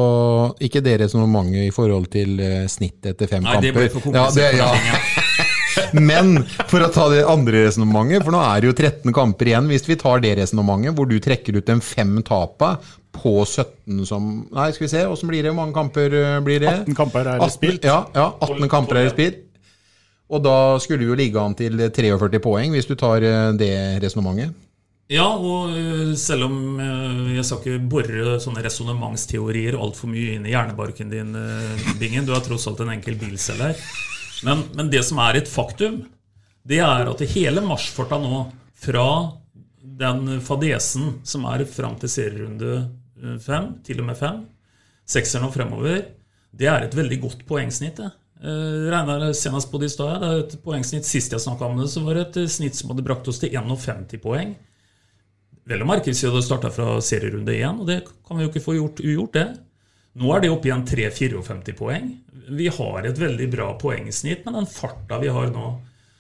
[0.61, 3.87] ikke det resonnementet i forhold til eh, snittet etter fem Nei, det kamper.
[3.87, 4.61] Nei, for Ja, det, komplisert.
[4.61, 4.67] ja.
[4.73, 5.23] for Martin,
[6.07, 6.31] Men
[6.69, 9.67] for å ta det andre resonnementet, for nå er det jo 13 kamper igjen.
[9.71, 12.75] Hvis vi tar det resonnementet hvor du trekker ut de fem tapa
[13.21, 15.51] på 17 som Nei, skal vi se, åssen blir det?
[15.51, 16.73] Hvor mange kamper eh, blir det?
[16.85, 17.87] 18 kamper er det 18 spilt.
[17.87, 19.43] Ja, ja 18 kamper er det spilt.
[20.27, 23.73] Og da skulle du jo ligge an til 43 poeng, hvis du tar eh, det
[24.03, 24.55] resonnementet.
[25.07, 25.71] Ja, og
[26.19, 26.81] selv om
[27.31, 31.29] jeg skal ikke bore sånne resonnementsteorier altfor mye inn i hjernebarken din,
[31.95, 33.79] Bingen, du er tross alt en enkel bilselger.
[34.43, 36.01] Men, men det som er et faktum,
[36.67, 38.41] det er at hele marsjfarta nå,
[38.77, 39.07] fra
[39.97, 42.73] den fadesen som er fram til serierunde
[43.43, 44.43] fem, til og med fem,
[45.07, 46.05] sekseren og fremover,
[46.57, 47.99] det er et veldig godt poengsnitt.
[48.01, 48.11] det.
[48.37, 50.21] Uh, regner senest på det i stad.
[50.21, 52.77] Det er et poengsnitt Sist jeg snakka om det, så var det et eh, snitt
[52.77, 54.53] som hadde brakt oss til 51 poeng.
[55.67, 58.51] Vel å merke hvis vi hadde starta fra serierunde 1, og det kan vi jo
[58.51, 59.47] ikke få gjort ugjort, det.
[60.17, 62.07] Nå er det oppe igjen 3-54 poeng.
[62.57, 65.73] Vi har et veldig bra poengsnitt med den farta vi har nå.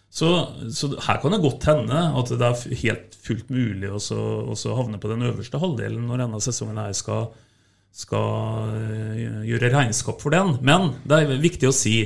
[0.07, 0.29] Så,
[0.71, 5.11] så her kan det godt hende at det er helt fullt mulig å havne på
[5.11, 7.27] den øverste halvdelen når denne sesongen her skal,
[7.91, 10.55] skal øh, gjøre regnskap for den.
[10.65, 11.97] Men det er viktig å si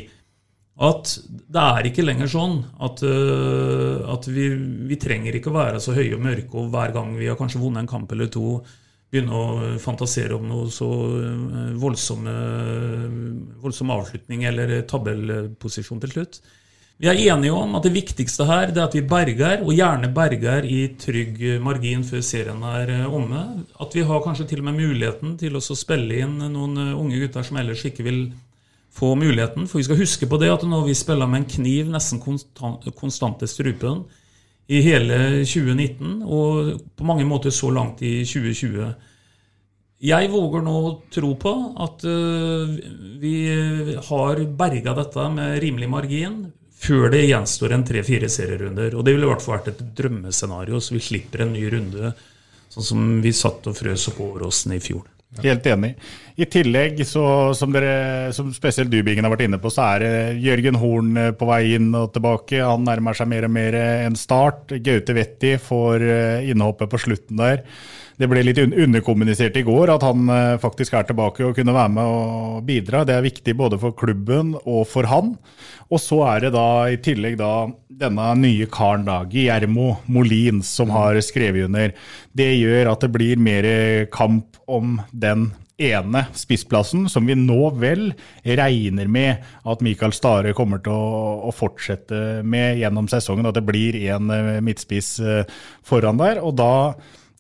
[0.82, 4.48] at det er ikke lenger sånn at, øh, at vi,
[4.90, 7.62] vi trenger ikke å være så høye og mørke og hver gang vi har kanskje
[7.62, 8.62] vunnet en kamp eller to,
[9.12, 12.34] begynne å fantasere om noe så øh, voldsomme,
[13.62, 16.42] voldsom avslutning eller tabellposisjon til slutt.
[17.02, 20.12] Vi er enige om at det viktigste her det er at vi berger, og gjerne
[20.14, 23.40] berger i trygg margin før serien er øh, omme.
[23.82, 27.24] At vi har kanskje til og med muligheten til å spille inn noen øh, unge
[27.24, 28.22] gutter som ellers ikke vil
[28.94, 29.66] få muligheten.
[29.66, 32.22] For vi skal huske på det at nå har vi spiller med en kniv nesten
[32.22, 34.06] konstant, til strupen
[34.70, 38.94] i hele 2019, og på mange måter så langt i 2020.
[40.06, 42.80] Jeg våger nå tro på at øh,
[43.26, 43.36] vi
[43.98, 46.42] har berga dette med rimelig margin
[46.82, 48.96] før det gjenstår en tre-fire serierunder.
[48.98, 52.14] Og det ville i hvert fall vært et drømmescenario, så vi slipper en ny runde,
[52.72, 55.06] sånn som vi satt og frøs opp over Åsen i fjor.
[55.40, 55.94] Helt enig.
[56.36, 57.24] I tillegg, så,
[57.56, 61.32] som, dere, som spesielt du, Bingen, har vært inne på, så er Jørgen Horn eh,
[61.38, 62.60] på vei inn og tilbake.
[62.60, 64.74] Han nærmer seg mer og mer en start.
[64.84, 67.64] Gaute Wetti får eh, innhoppet på slutten der.
[68.22, 71.94] Det ble litt underkommunisert i går at han eh, faktisk er tilbake og kunne være
[71.96, 73.02] med og bidra.
[73.08, 75.32] Det er viktig både for klubben og for han.
[75.90, 77.66] Og så er det da i tillegg da
[78.02, 81.96] denne nye karen, da, Guillermo Molins, som har skrevet under.
[82.38, 83.68] Det gjør at det blir mer
[84.14, 85.50] kamp om den
[85.82, 88.12] ene spissplassen, som vi nå vel
[88.46, 93.50] regner med at Mikael Stare kommer til å, fortsette med gjennom sesongen.
[93.50, 96.44] At det blir en eh, midtspiss eh, foran der.
[96.46, 96.72] Og da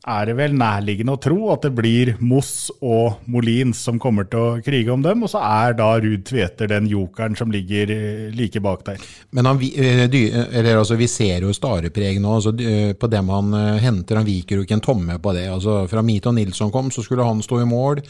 [0.01, 4.41] er det vel nærliggende å tro at det blir Moss og Molins som kommer til
[4.41, 8.27] å krige om dem, og så er da Ruud Tveter den jokeren som ligger eh,
[8.33, 9.05] like bak der.
[9.37, 12.55] Men han, eh, eller, altså, vi ser jo starepreg nå altså,
[12.97, 14.17] på dem han henter.
[14.17, 15.47] Han viker jo ikke en tomme på det.
[15.53, 18.01] Altså, fra Mito Nilsson kom, så skulle han stå i mål.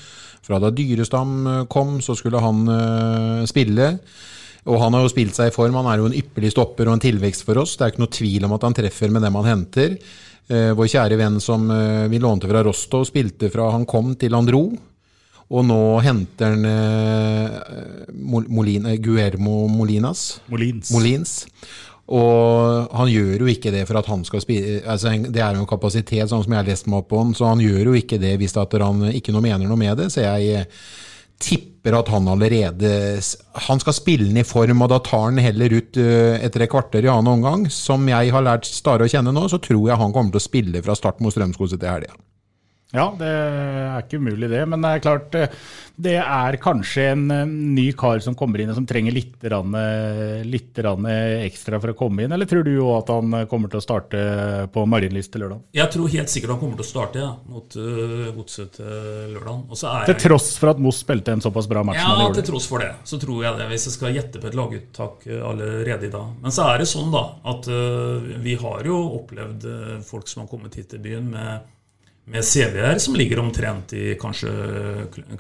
[0.42, 3.94] Fra da Dyrestam kom, så skulle han uh, spille.
[4.70, 5.78] Og han har jo spilt seg i form.
[5.80, 7.76] Han er jo en ypperlig stopper og en tilvekst for oss.
[7.78, 9.96] Det er ikke noe tvil om at han treffer med dem han henter.
[10.52, 14.36] Eh, vår kjære venn som eh, vi lånte fra Rostov, spilte fra han kom til
[14.36, 14.66] han dro.
[15.52, 20.42] Og nå henter han eh, Molina, Guermo Molinas.
[20.52, 20.92] Molins.
[20.96, 21.38] Molins.
[22.12, 25.62] Og han gjør jo ikke det for at han skal spille altså Det er jo
[25.62, 27.94] en kapasitet, sånn som jeg har lest meg opp på han, så han gjør jo
[28.02, 30.10] ikke det hvis han ikke noe mener noe med det.
[30.12, 30.66] Så jeg
[31.42, 32.92] tipper at han allerede
[33.68, 36.72] Han skal spille den i form, og da tar han heller ut eh, etter et
[36.72, 37.66] kvarter i annen omgang.
[37.74, 40.50] Som jeg har lært Stare å kjenne nå, så tror jeg han kommer til å
[40.50, 42.18] spille fra start mot Strømsgodset til helga.
[42.92, 44.62] Ja, det er ikke umulig det.
[44.68, 45.54] Men det er klart, eh,
[46.02, 49.38] det er kanskje en eh, ny kar som kommer inn og som trenger litt,
[50.52, 52.36] litt ekstra for å komme inn.
[52.36, 54.22] Eller tror du òg at han kommer til å starte
[54.74, 55.64] på Marienlyst til lørdag?
[55.78, 57.80] Jeg tror helt sikkert han kommer til å starte ja, mot
[58.36, 60.06] Godset til lørdag.
[60.12, 62.02] til tross for at Moss spilte en såpass bra match?
[62.02, 62.92] Ja, til tross for det.
[63.08, 66.34] Så tror jeg det, hvis jeg skal gjette på et laguttak allerede i dag.
[66.44, 67.70] Men så er det sånn da, at
[68.44, 69.70] vi har jo opplevd
[70.08, 71.70] folk som har kommet hit til byen med
[72.32, 74.52] med CV-er som ligger omtrent i kanskje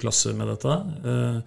[0.01, 0.75] klasse med dette.
[1.05, 1.39] Uh,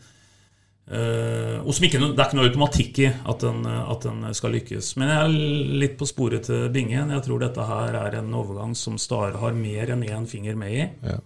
[0.89, 4.57] uh, og som ikke, Det er ikke noe automatikk i at den, at den, skal
[4.57, 4.95] lykkes.
[5.01, 7.13] Men jeg er litt på sporet til Bingen.
[7.15, 10.75] Jeg tror dette her er en overgang som Star har mer enn én finger med
[10.75, 10.89] i.
[11.05, 11.21] Ja.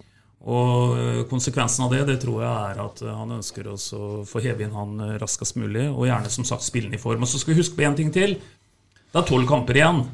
[0.49, 3.75] Og eh, konsekvensen av det det tror jeg er at han ønsker å
[4.25, 7.27] få heve inn han raskest mulig, og gjerne som sagt spille i form.
[7.27, 8.37] Og så skal vi huske på én ting til.
[8.39, 10.05] Det er tolv kamper igjen.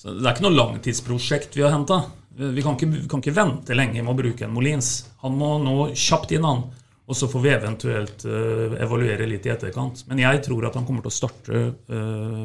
[0.00, 2.00] Så det er ikke noe langtidsprosjekt vi har henta.
[2.30, 4.90] Vi kan, ikke, vi kan, ikke, vente lenge med å bruke en Molins.
[5.24, 6.62] Han må nå kjapt inn, han.
[7.10, 10.04] Og så får vi eventuelt uh, evaluere litt i etterkant.
[10.06, 12.44] Men jeg tror at han kommer til å starte uh,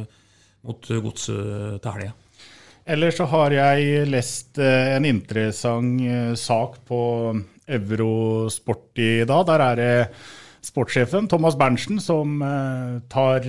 [0.66, 2.16] mot godset til helga.
[2.96, 6.02] Ellers så har jeg lest uh, en interessant
[6.42, 7.00] sak på
[7.78, 9.46] Eurosport i dag.
[9.52, 9.94] Der er det
[10.66, 12.42] sportssjefen Thomas Berntsen som
[13.10, 13.46] tar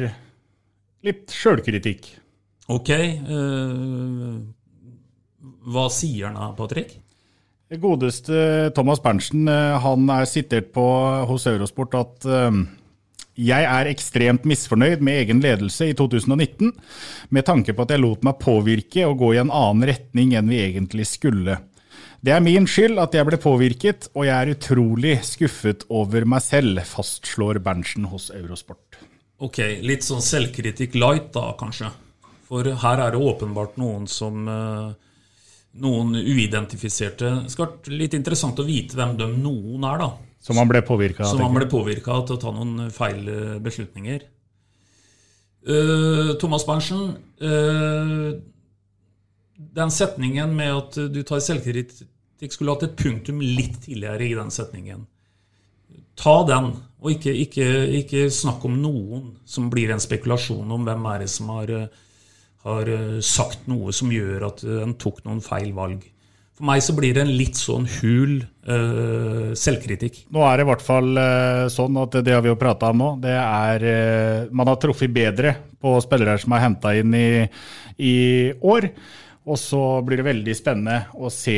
[1.06, 2.10] litt sjølkritikk.
[2.72, 2.92] Ok.
[5.66, 6.94] Hva sier han da, Patrick?
[7.82, 10.86] Godeste Thomas Berntsen eh, han er sitert på
[11.26, 12.60] hos Eurosport at uh,
[13.34, 16.70] jeg er ekstremt misfornøyd med egen ledelse i 2019,
[17.34, 20.52] med tanke på at jeg lot meg påvirke og gå i en annen retning enn
[20.52, 21.58] vi egentlig skulle.
[22.22, 26.44] Det er min skyld at jeg ble påvirket, og jeg er utrolig skuffet over meg
[26.46, 29.00] selv, fastslår Berntsen hos Eurosport.
[29.42, 31.90] Ok, litt sånn selvkritikk light da, kanskje.
[32.46, 34.94] For her er det åpenbart noen som uh
[35.82, 37.32] noen uidentifiserte.
[37.44, 40.10] Det skal være litt interessant å vite hvem de noen er, da.
[40.46, 41.32] Som han ble påvirka av?
[41.34, 44.26] Som han ble påvirka til å ta noen feil eh, beslutninger.
[45.66, 48.28] Uh, Thomas Berntsen, uh,
[49.56, 54.52] den setningen med at du tar selvkritikk, skulle hatt et punktum litt tidligere i den
[54.54, 55.02] setningen.
[56.16, 56.70] Ta den,
[57.02, 57.66] og ikke, ikke,
[58.04, 62.05] ikke snakk om noen som blir en spekulasjon om hvem er det som har uh,
[62.66, 66.04] har eh, sagt noe som gjør at eh, en tok noen feil valg.
[66.56, 70.22] For meg så blir det en litt sånn hul uh, selvkritikk.
[70.32, 73.02] Nå er det i hvert fall uh, sånn at det har vi jo prata om
[73.02, 73.10] nå.
[73.20, 77.28] Det er uh, Man har truffet bedre på spillere som er henta inn i,
[78.00, 78.16] i
[78.64, 78.88] år.
[79.46, 81.54] Og så blir det veldig spennende å se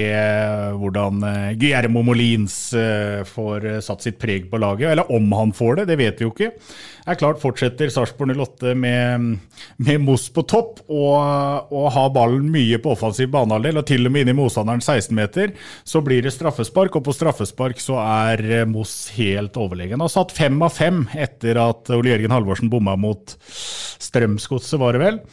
[0.76, 4.90] hvordan eh, Guillermo Molins eh, får eh, satt sitt preg på laget.
[4.90, 6.50] Eller om han får det, det vet vi jo ikke.
[6.58, 9.38] Det er klart Fortsetter Sarpsborg 08 med,
[9.80, 14.12] med Moss på topp og, og har ballen mye på offensiv banehalvdel, og til og
[14.12, 15.56] med inn i motstanderen 16-meter,
[15.88, 17.00] så blir det straffespark.
[17.00, 20.04] Og på straffespark så er Moss helt overlegen.
[20.04, 25.06] Har satt fem av fem etter at Ole Jørgen Halvorsen bomma mot Strømsgodset, var det
[25.08, 25.24] vel.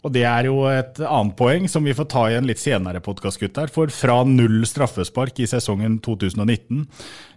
[0.00, 3.68] Og det er jo et annet poeng som vi får ta igjen litt senere gutter.
[3.72, 6.86] For fra null straffespark i sesongen 2019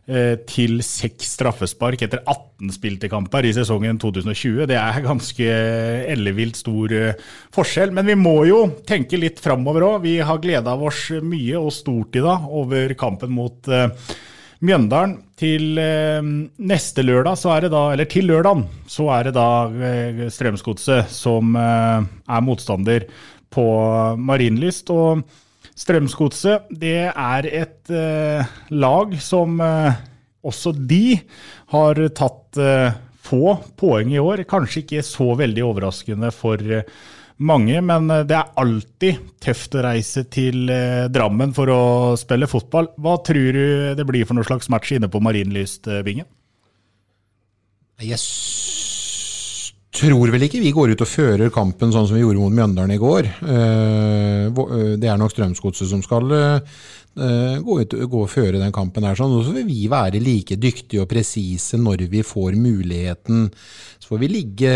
[0.07, 5.49] eh, til seks straffespark etter 18 spilte kamper i sesongen 2020, det er ganske
[6.15, 7.19] ellevilt stor eh,
[7.55, 7.91] forskjell.
[7.91, 10.03] Men vi må jo tenke litt framover òg.
[10.07, 13.89] Vi har gleda oss mye og stort i dag over kampen mot eh,
[14.63, 15.19] Mjøndalen.
[15.43, 16.23] Til eh,
[16.63, 21.09] neste lørdag, så er det da, eller til lørdagen, så er det da eh, Strømsgodset
[21.11, 23.07] som eh, er motstander
[23.51, 23.65] på
[24.23, 24.93] Marienlyst.
[24.93, 25.25] Og
[25.75, 29.99] Strømsgodset, det er et eh, lag som eh,
[30.45, 31.17] også de
[31.73, 34.45] har tatt eh, få poeng i år.
[34.47, 36.61] Kanskje ikke så veldig overraskende for
[37.45, 41.81] mange, men eh, det er alltid tøft å reise til eh, Drammen for å
[42.19, 42.91] spille fotball.
[43.01, 43.65] Hva tror du
[43.97, 46.23] det blir for noen slags match inne på Marienlyst, eh?
[48.03, 48.19] Jeg
[49.93, 52.95] tror vel ikke vi går ut og fører kampen sånn som vi gjorde mot Mjøndalen
[52.95, 53.29] i går.
[53.39, 56.33] Det er nok Strømsgodset som skal
[57.13, 59.15] gå ut og føre den kampen her.
[59.15, 59.37] Sånn.
[59.45, 63.45] Så vil vi være like dyktige og presise når vi får muligheten.
[64.01, 64.73] Så får vi ligge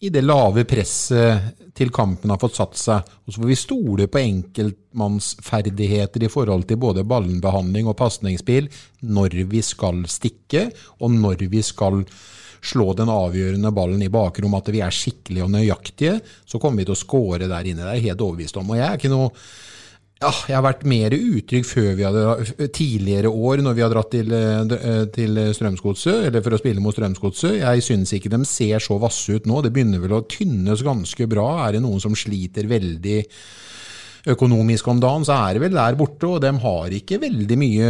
[0.00, 3.10] i det lave presset til kampen har fått satt seg.
[3.24, 8.68] Og så får vi stole på enkeltmannsferdigheter i forhold til både ballenbehandling og pasningsspill
[9.14, 10.68] når vi skal stikke,
[11.00, 12.02] og når vi skal
[12.64, 16.18] slå den avgjørende ballen i bakrom, at vi er skikkelige og nøyaktige,
[16.48, 17.84] så kommer vi til å score der inne.
[17.84, 18.72] Det er jeg helt overbevist om.
[18.72, 19.28] Og jeg er ikke noe
[20.22, 24.12] ja, jeg har vært mer utrygg før vi hadde, tidligere år når vi har dratt
[24.14, 27.58] til, eh, til Strømsgodset, eller for å spille mot Strømsgodset.
[27.58, 29.60] Jeg syns ikke de ser så vasse ut nå.
[29.62, 31.66] Det begynner vel å tynnes ganske bra.
[31.66, 33.18] Er det noen som sliter veldig
[34.24, 36.28] økonomisk om dagen, så er det vel der borte.
[36.28, 37.88] Og de har ikke veldig mye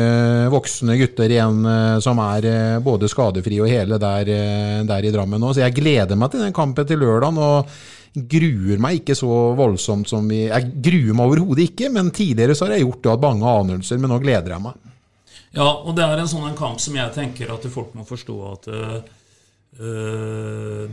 [0.53, 5.13] voksne gutter igjen eh, som er eh, både skadefrie og hele der, eh, der i
[5.15, 5.53] Drammen nå.
[5.55, 7.39] Så jeg gleder meg til den kampen til lørdag.
[7.39, 7.77] og
[8.15, 9.29] gruer meg ikke så
[9.59, 13.11] voldsomt som vi Jeg gruer meg overhodet ikke, men tidligere så har jeg gjort det
[13.11, 14.77] og hatt mange anelser, men nå gleder jeg meg.
[15.55, 18.37] Ja, og det er en sånn en kamp som jeg tenker at folk må forstå
[18.53, 19.01] at uh,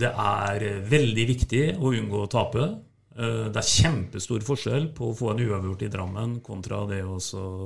[0.02, 2.72] det er veldig viktig å unngå å tape.
[3.18, 7.18] Uh, det er kjempestor forskjell på å få en uavgjort i Drammen kontra det å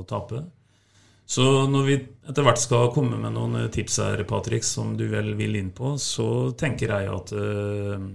[0.09, 0.43] tape.
[1.25, 1.95] Så når vi
[2.29, 5.95] etter hvert skal komme med noen tips her, Patrick, som du vel vil inn på,
[6.01, 8.05] så tenker jeg at uh,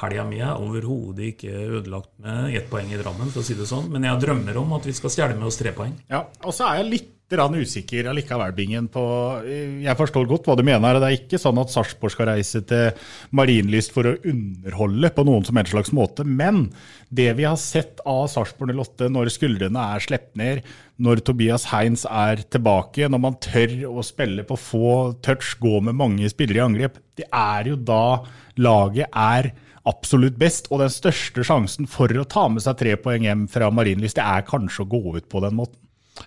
[0.00, 3.68] helga mi er overhodet ikke ødelagt med ett poeng i Drammen, for å si det
[3.68, 3.90] sånn.
[3.92, 5.94] Men jeg drømmer om at vi skal stjele med oss tre poeng.
[6.10, 9.02] Ja, og så er jeg litt usikker allikevel, Bingen, på
[9.46, 10.98] Jeg forstår godt hva du mener.
[10.98, 12.90] Det er ikke sånn at Sarpsborg skal reise til
[13.30, 16.24] Marienlyst for å underholde på noen som helst slags måte.
[16.24, 16.72] Men
[17.08, 20.62] det vi har sett av Sarpsborg 08 når skuldrene er sluppet ned,
[20.98, 25.96] når Tobias Heins er tilbake, når man tør å spille på få touch, gå med
[25.96, 28.24] mange spillere i angrep, det er jo da
[28.60, 29.52] laget er
[29.88, 30.68] absolutt best.
[30.70, 34.26] Og den største sjansen for å ta med seg tre poeng hjem fra Marienlyst, det
[34.26, 35.78] er kanskje å gå ut på den måten.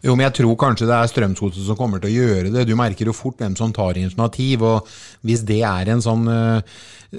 [0.02, 2.66] Jo, men jeg tror kanskje det er Strømsgodset som kommer til å gjøre det.
[2.68, 4.64] Du merker jo fort hvem som tar initiativ.
[4.66, 4.90] og
[5.22, 6.26] Hvis det er en sånn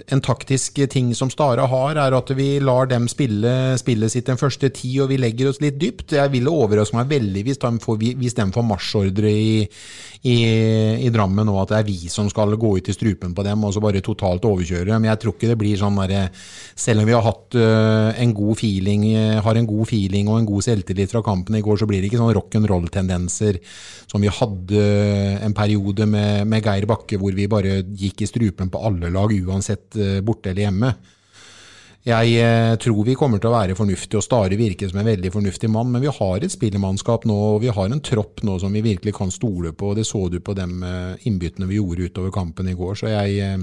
[0.07, 4.41] en taktisk ting som Stara har, er at vi lar dem spille spillet sitt den
[4.41, 6.17] første ti, og vi legger oss litt dypt.
[6.17, 9.63] Jeg ville overraske meg veldig hvis de får, hvis de får marsjordre i,
[10.25, 10.37] i,
[11.07, 13.65] i, Drammen nå, at det er vi som skal gå ut i strupen på dem
[13.67, 14.91] og så bare totalt overkjøre.
[14.91, 15.09] dem.
[15.11, 16.27] jeg tror ikke det blir sånn derre
[16.75, 19.07] Selv om vi har hatt en god feeling,
[19.45, 22.11] har en god feeling og en god selvtillit fra kampen i går, så blir det
[22.11, 23.61] ikke sånn rock'n'roll-tendenser
[24.11, 24.83] som vi hadde
[25.45, 29.33] en periode med, med Geir Bakke, hvor vi bare gikk i strupen på alle lag,
[29.45, 29.84] uansett
[30.25, 30.95] borte eller hjemme.
[32.05, 35.31] Jeg eh, tror vi kommer til å være fornuftige, og Stare virker som en veldig
[35.33, 35.89] fornuftig mann.
[35.95, 39.15] Men vi har et spillemannskap nå, og vi har en tropp nå som vi virkelig
[39.17, 39.95] kan stole på.
[39.97, 40.67] Det så du på de
[41.25, 42.99] innbyttene vi gjorde utover kampen i går.
[43.01, 43.57] Så jeg,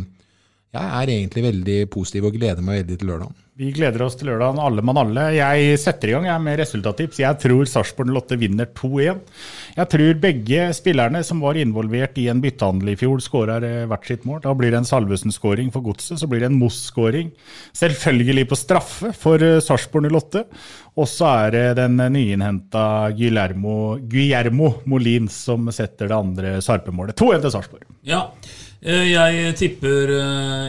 [0.71, 3.39] jeg er egentlig veldig positiv og gleder meg veldig til lørdagen.
[3.59, 5.25] Vi gleder oss til lørdagen, alle mann alle.
[5.35, 7.19] Jeg setter i gang jeg med resultattips.
[7.19, 9.19] Jeg tror Sarpsborg 08 vinner 2-1.
[9.75, 14.23] Jeg tror begge spillerne som var involvert i en byttehandel i fjor, skårer hvert sitt
[14.25, 14.39] mål.
[14.47, 17.35] Da blir det en Salvesen-skåring for Godset, så blir det en Moss-skåring.
[17.77, 20.47] Selvfølgelig på straffe for Sarpsborg 08.
[20.95, 27.19] Og så er det den nyinnhenta Guillermo, Guillermo Molins som setter det andre Sarpe-målet.
[27.19, 27.85] 2-1 til Sarpsborg.
[28.07, 28.25] Ja,
[28.81, 30.09] jeg tipper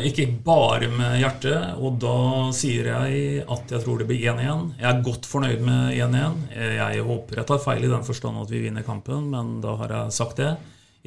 [0.04, 4.74] ikke bare med hjertet, og da sier jeg at jeg tror det blir 1-1.
[4.82, 6.36] Jeg er godt fornøyd med 1-1.
[6.76, 9.96] Jeg håper jeg tar feil i den forstand at vi vinner kampen, men da har
[9.96, 10.52] jeg sagt det.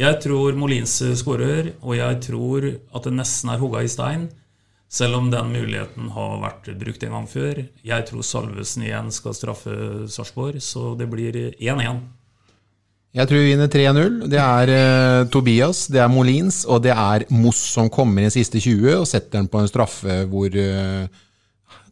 [0.02, 4.26] Jeg tror Molins skårer, og jeg tror at det nesten er hogga i stein.
[4.90, 7.62] Selv om den muligheten har vært brukt en gang før.
[7.86, 12.02] Jeg tror Salvesen igjen skal straffe Sarpsborg, så det blir 1-1.
[13.16, 14.16] Jeg tror vi vinner 3-0.
[14.32, 18.36] Det er uh, Tobias, det er Molins og det er Moss som kommer inn i
[18.36, 21.06] siste 20 og setter den på en straffe hvor uh,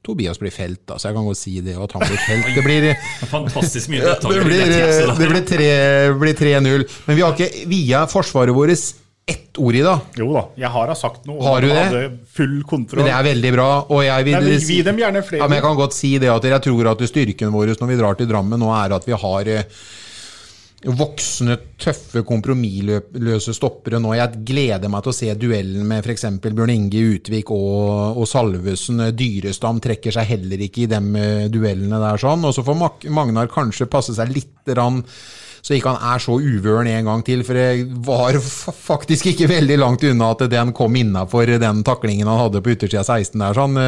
[0.03, 0.82] Tobias blir felt.
[0.89, 0.97] Da.
[0.99, 2.49] Så jeg kan godt si det, at han blir felt.
[2.51, 2.89] Det blir,
[3.38, 6.86] Fantastisk mye det blir, det blir 3-0.
[7.07, 8.76] Men vi har ikke via forsvaret vårt
[9.24, 10.03] ett ord i dag.
[10.19, 11.39] Jo da, jeg har da sagt noe.
[11.45, 12.03] Har du det?
[12.36, 12.99] Full kontroll.
[12.99, 13.71] Men det er veldig bra.
[13.88, 15.39] Og jeg vil, Nei, vi, dem gjerne flere.
[15.39, 17.99] Ja, men jeg kan godt si det at jeg tror at styrken vår når vi
[18.03, 19.53] drar til Drammen nå, er at vi har
[20.84, 24.13] voksne, tøffe, kompromissløse stoppere nå.
[24.17, 26.25] Jeg gleder meg til å se duellen med f.eks.
[26.43, 29.05] Bjørn Inge Utvik og, og Salvesen.
[29.15, 31.01] Dyrestam trekker seg heller ikke i de
[31.53, 32.19] duellene der.
[32.19, 32.43] sånn.
[32.47, 32.81] Og så får
[33.13, 35.01] Magnar kanskje passe seg litt rann,
[35.63, 37.45] så ikke han er så uvøren en gang til.
[37.47, 42.41] For det var faktisk ikke veldig langt unna at den kom innafor den taklingen han
[42.45, 43.61] hadde på yttersida 16 der.
[43.61, 43.79] sånn.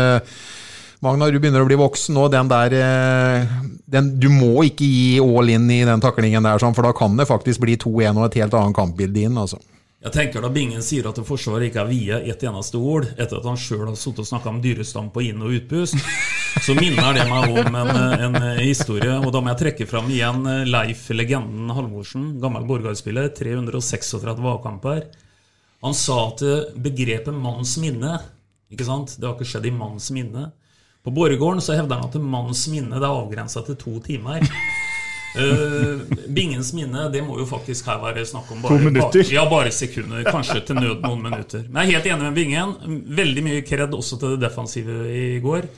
[1.06, 2.26] Magnar, du begynner å bli voksen nå.
[2.34, 3.54] Den der eh,
[3.94, 7.14] den, Du må ikke gi all in i den taklingen der, sånn, for da kan
[7.20, 9.38] det faktisk bli 2-1 og et helt annet kampbilde inn.
[9.38, 9.62] altså.
[10.06, 13.46] Jeg tenker Da Bingen sier at Forsvaret ikke er viet ett eneste ord, etter at
[13.50, 15.98] han sjøl har sittet og snakka om dyrestam på inn- og utpust,
[16.66, 19.16] så minner det meg om en, en, historie.
[19.18, 25.08] Og da må jeg trekke fram igjen Leif legenden Halvorsen, gammel Borgard-spiller, 336 A-kamper.
[25.86, 26.46] Han sa at
[26.82, 28.20] begrepet 'manns minne'
[28.74, 29.18] ikke sant?
[29.18, 30.50] Det har ikke skjedd i manns minne.
[31.06, 34.42] På Borregaarden så hevder han at manns minne det er avgrensa til to timer.
[35.36, 36.02] Uh,
[36.36, 38.92] Bingens minne det må jo faktisk her være snakk om bare.
[38.96, 40.26] Bare, ja, bare sekunder.
[40.26, 41.68] Kanskje til nød noen minutter.
[41.70, 43.02] Men jeg er helt enig med Bingen.
[43.22, 45.70] Veldig mye kred også til det defensive i går.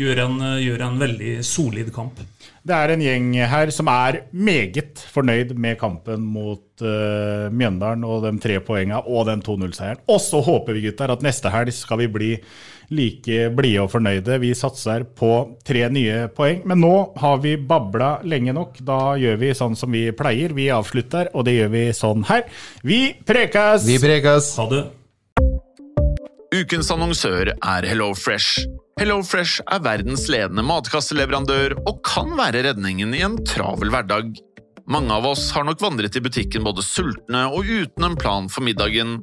[0.00, 2.24] Gjør en, gjør en veldig solid kamp.
[2.64, 8.24] Det er en gjeng her som er meget fornøyd med kampen mot uh, Mjøndalen og
[8.24, 10.00] de tre poengene og den 2-0-seieren.
[10.08, 12.30] Og så håper vi gutter at neste helg skal vi bli
[12.92, 14.40] like blide og fornøyde.
[14.42, 15.30] Vi satser på
[15.66, 16.64] tre nye poeng.
[16.68, 18.80] Men nå har vi babla lenge nok.
[18.84, 20.54] Da gjør vi sånn som vi pleier.
[20.56, 22.44] Vi avslutter, og det gjør vi sånn her.
[22.84, 23.88] Vi prekas!
[23.88, 24.54] Vi prekas!
[24.60, 24.84] Ha det.
[26.54, 28.66] Ukens annonsør er HelloFresh.
[29.00, 34.36] HelloFresh er verdens ledende matkasseleverandør og kan være redningen i en travel hverdag.
[34.86, 38.62] Mange av oss har nok vandret i butikken både sultne og uten en plan for
[38.66, 39.22] middagen,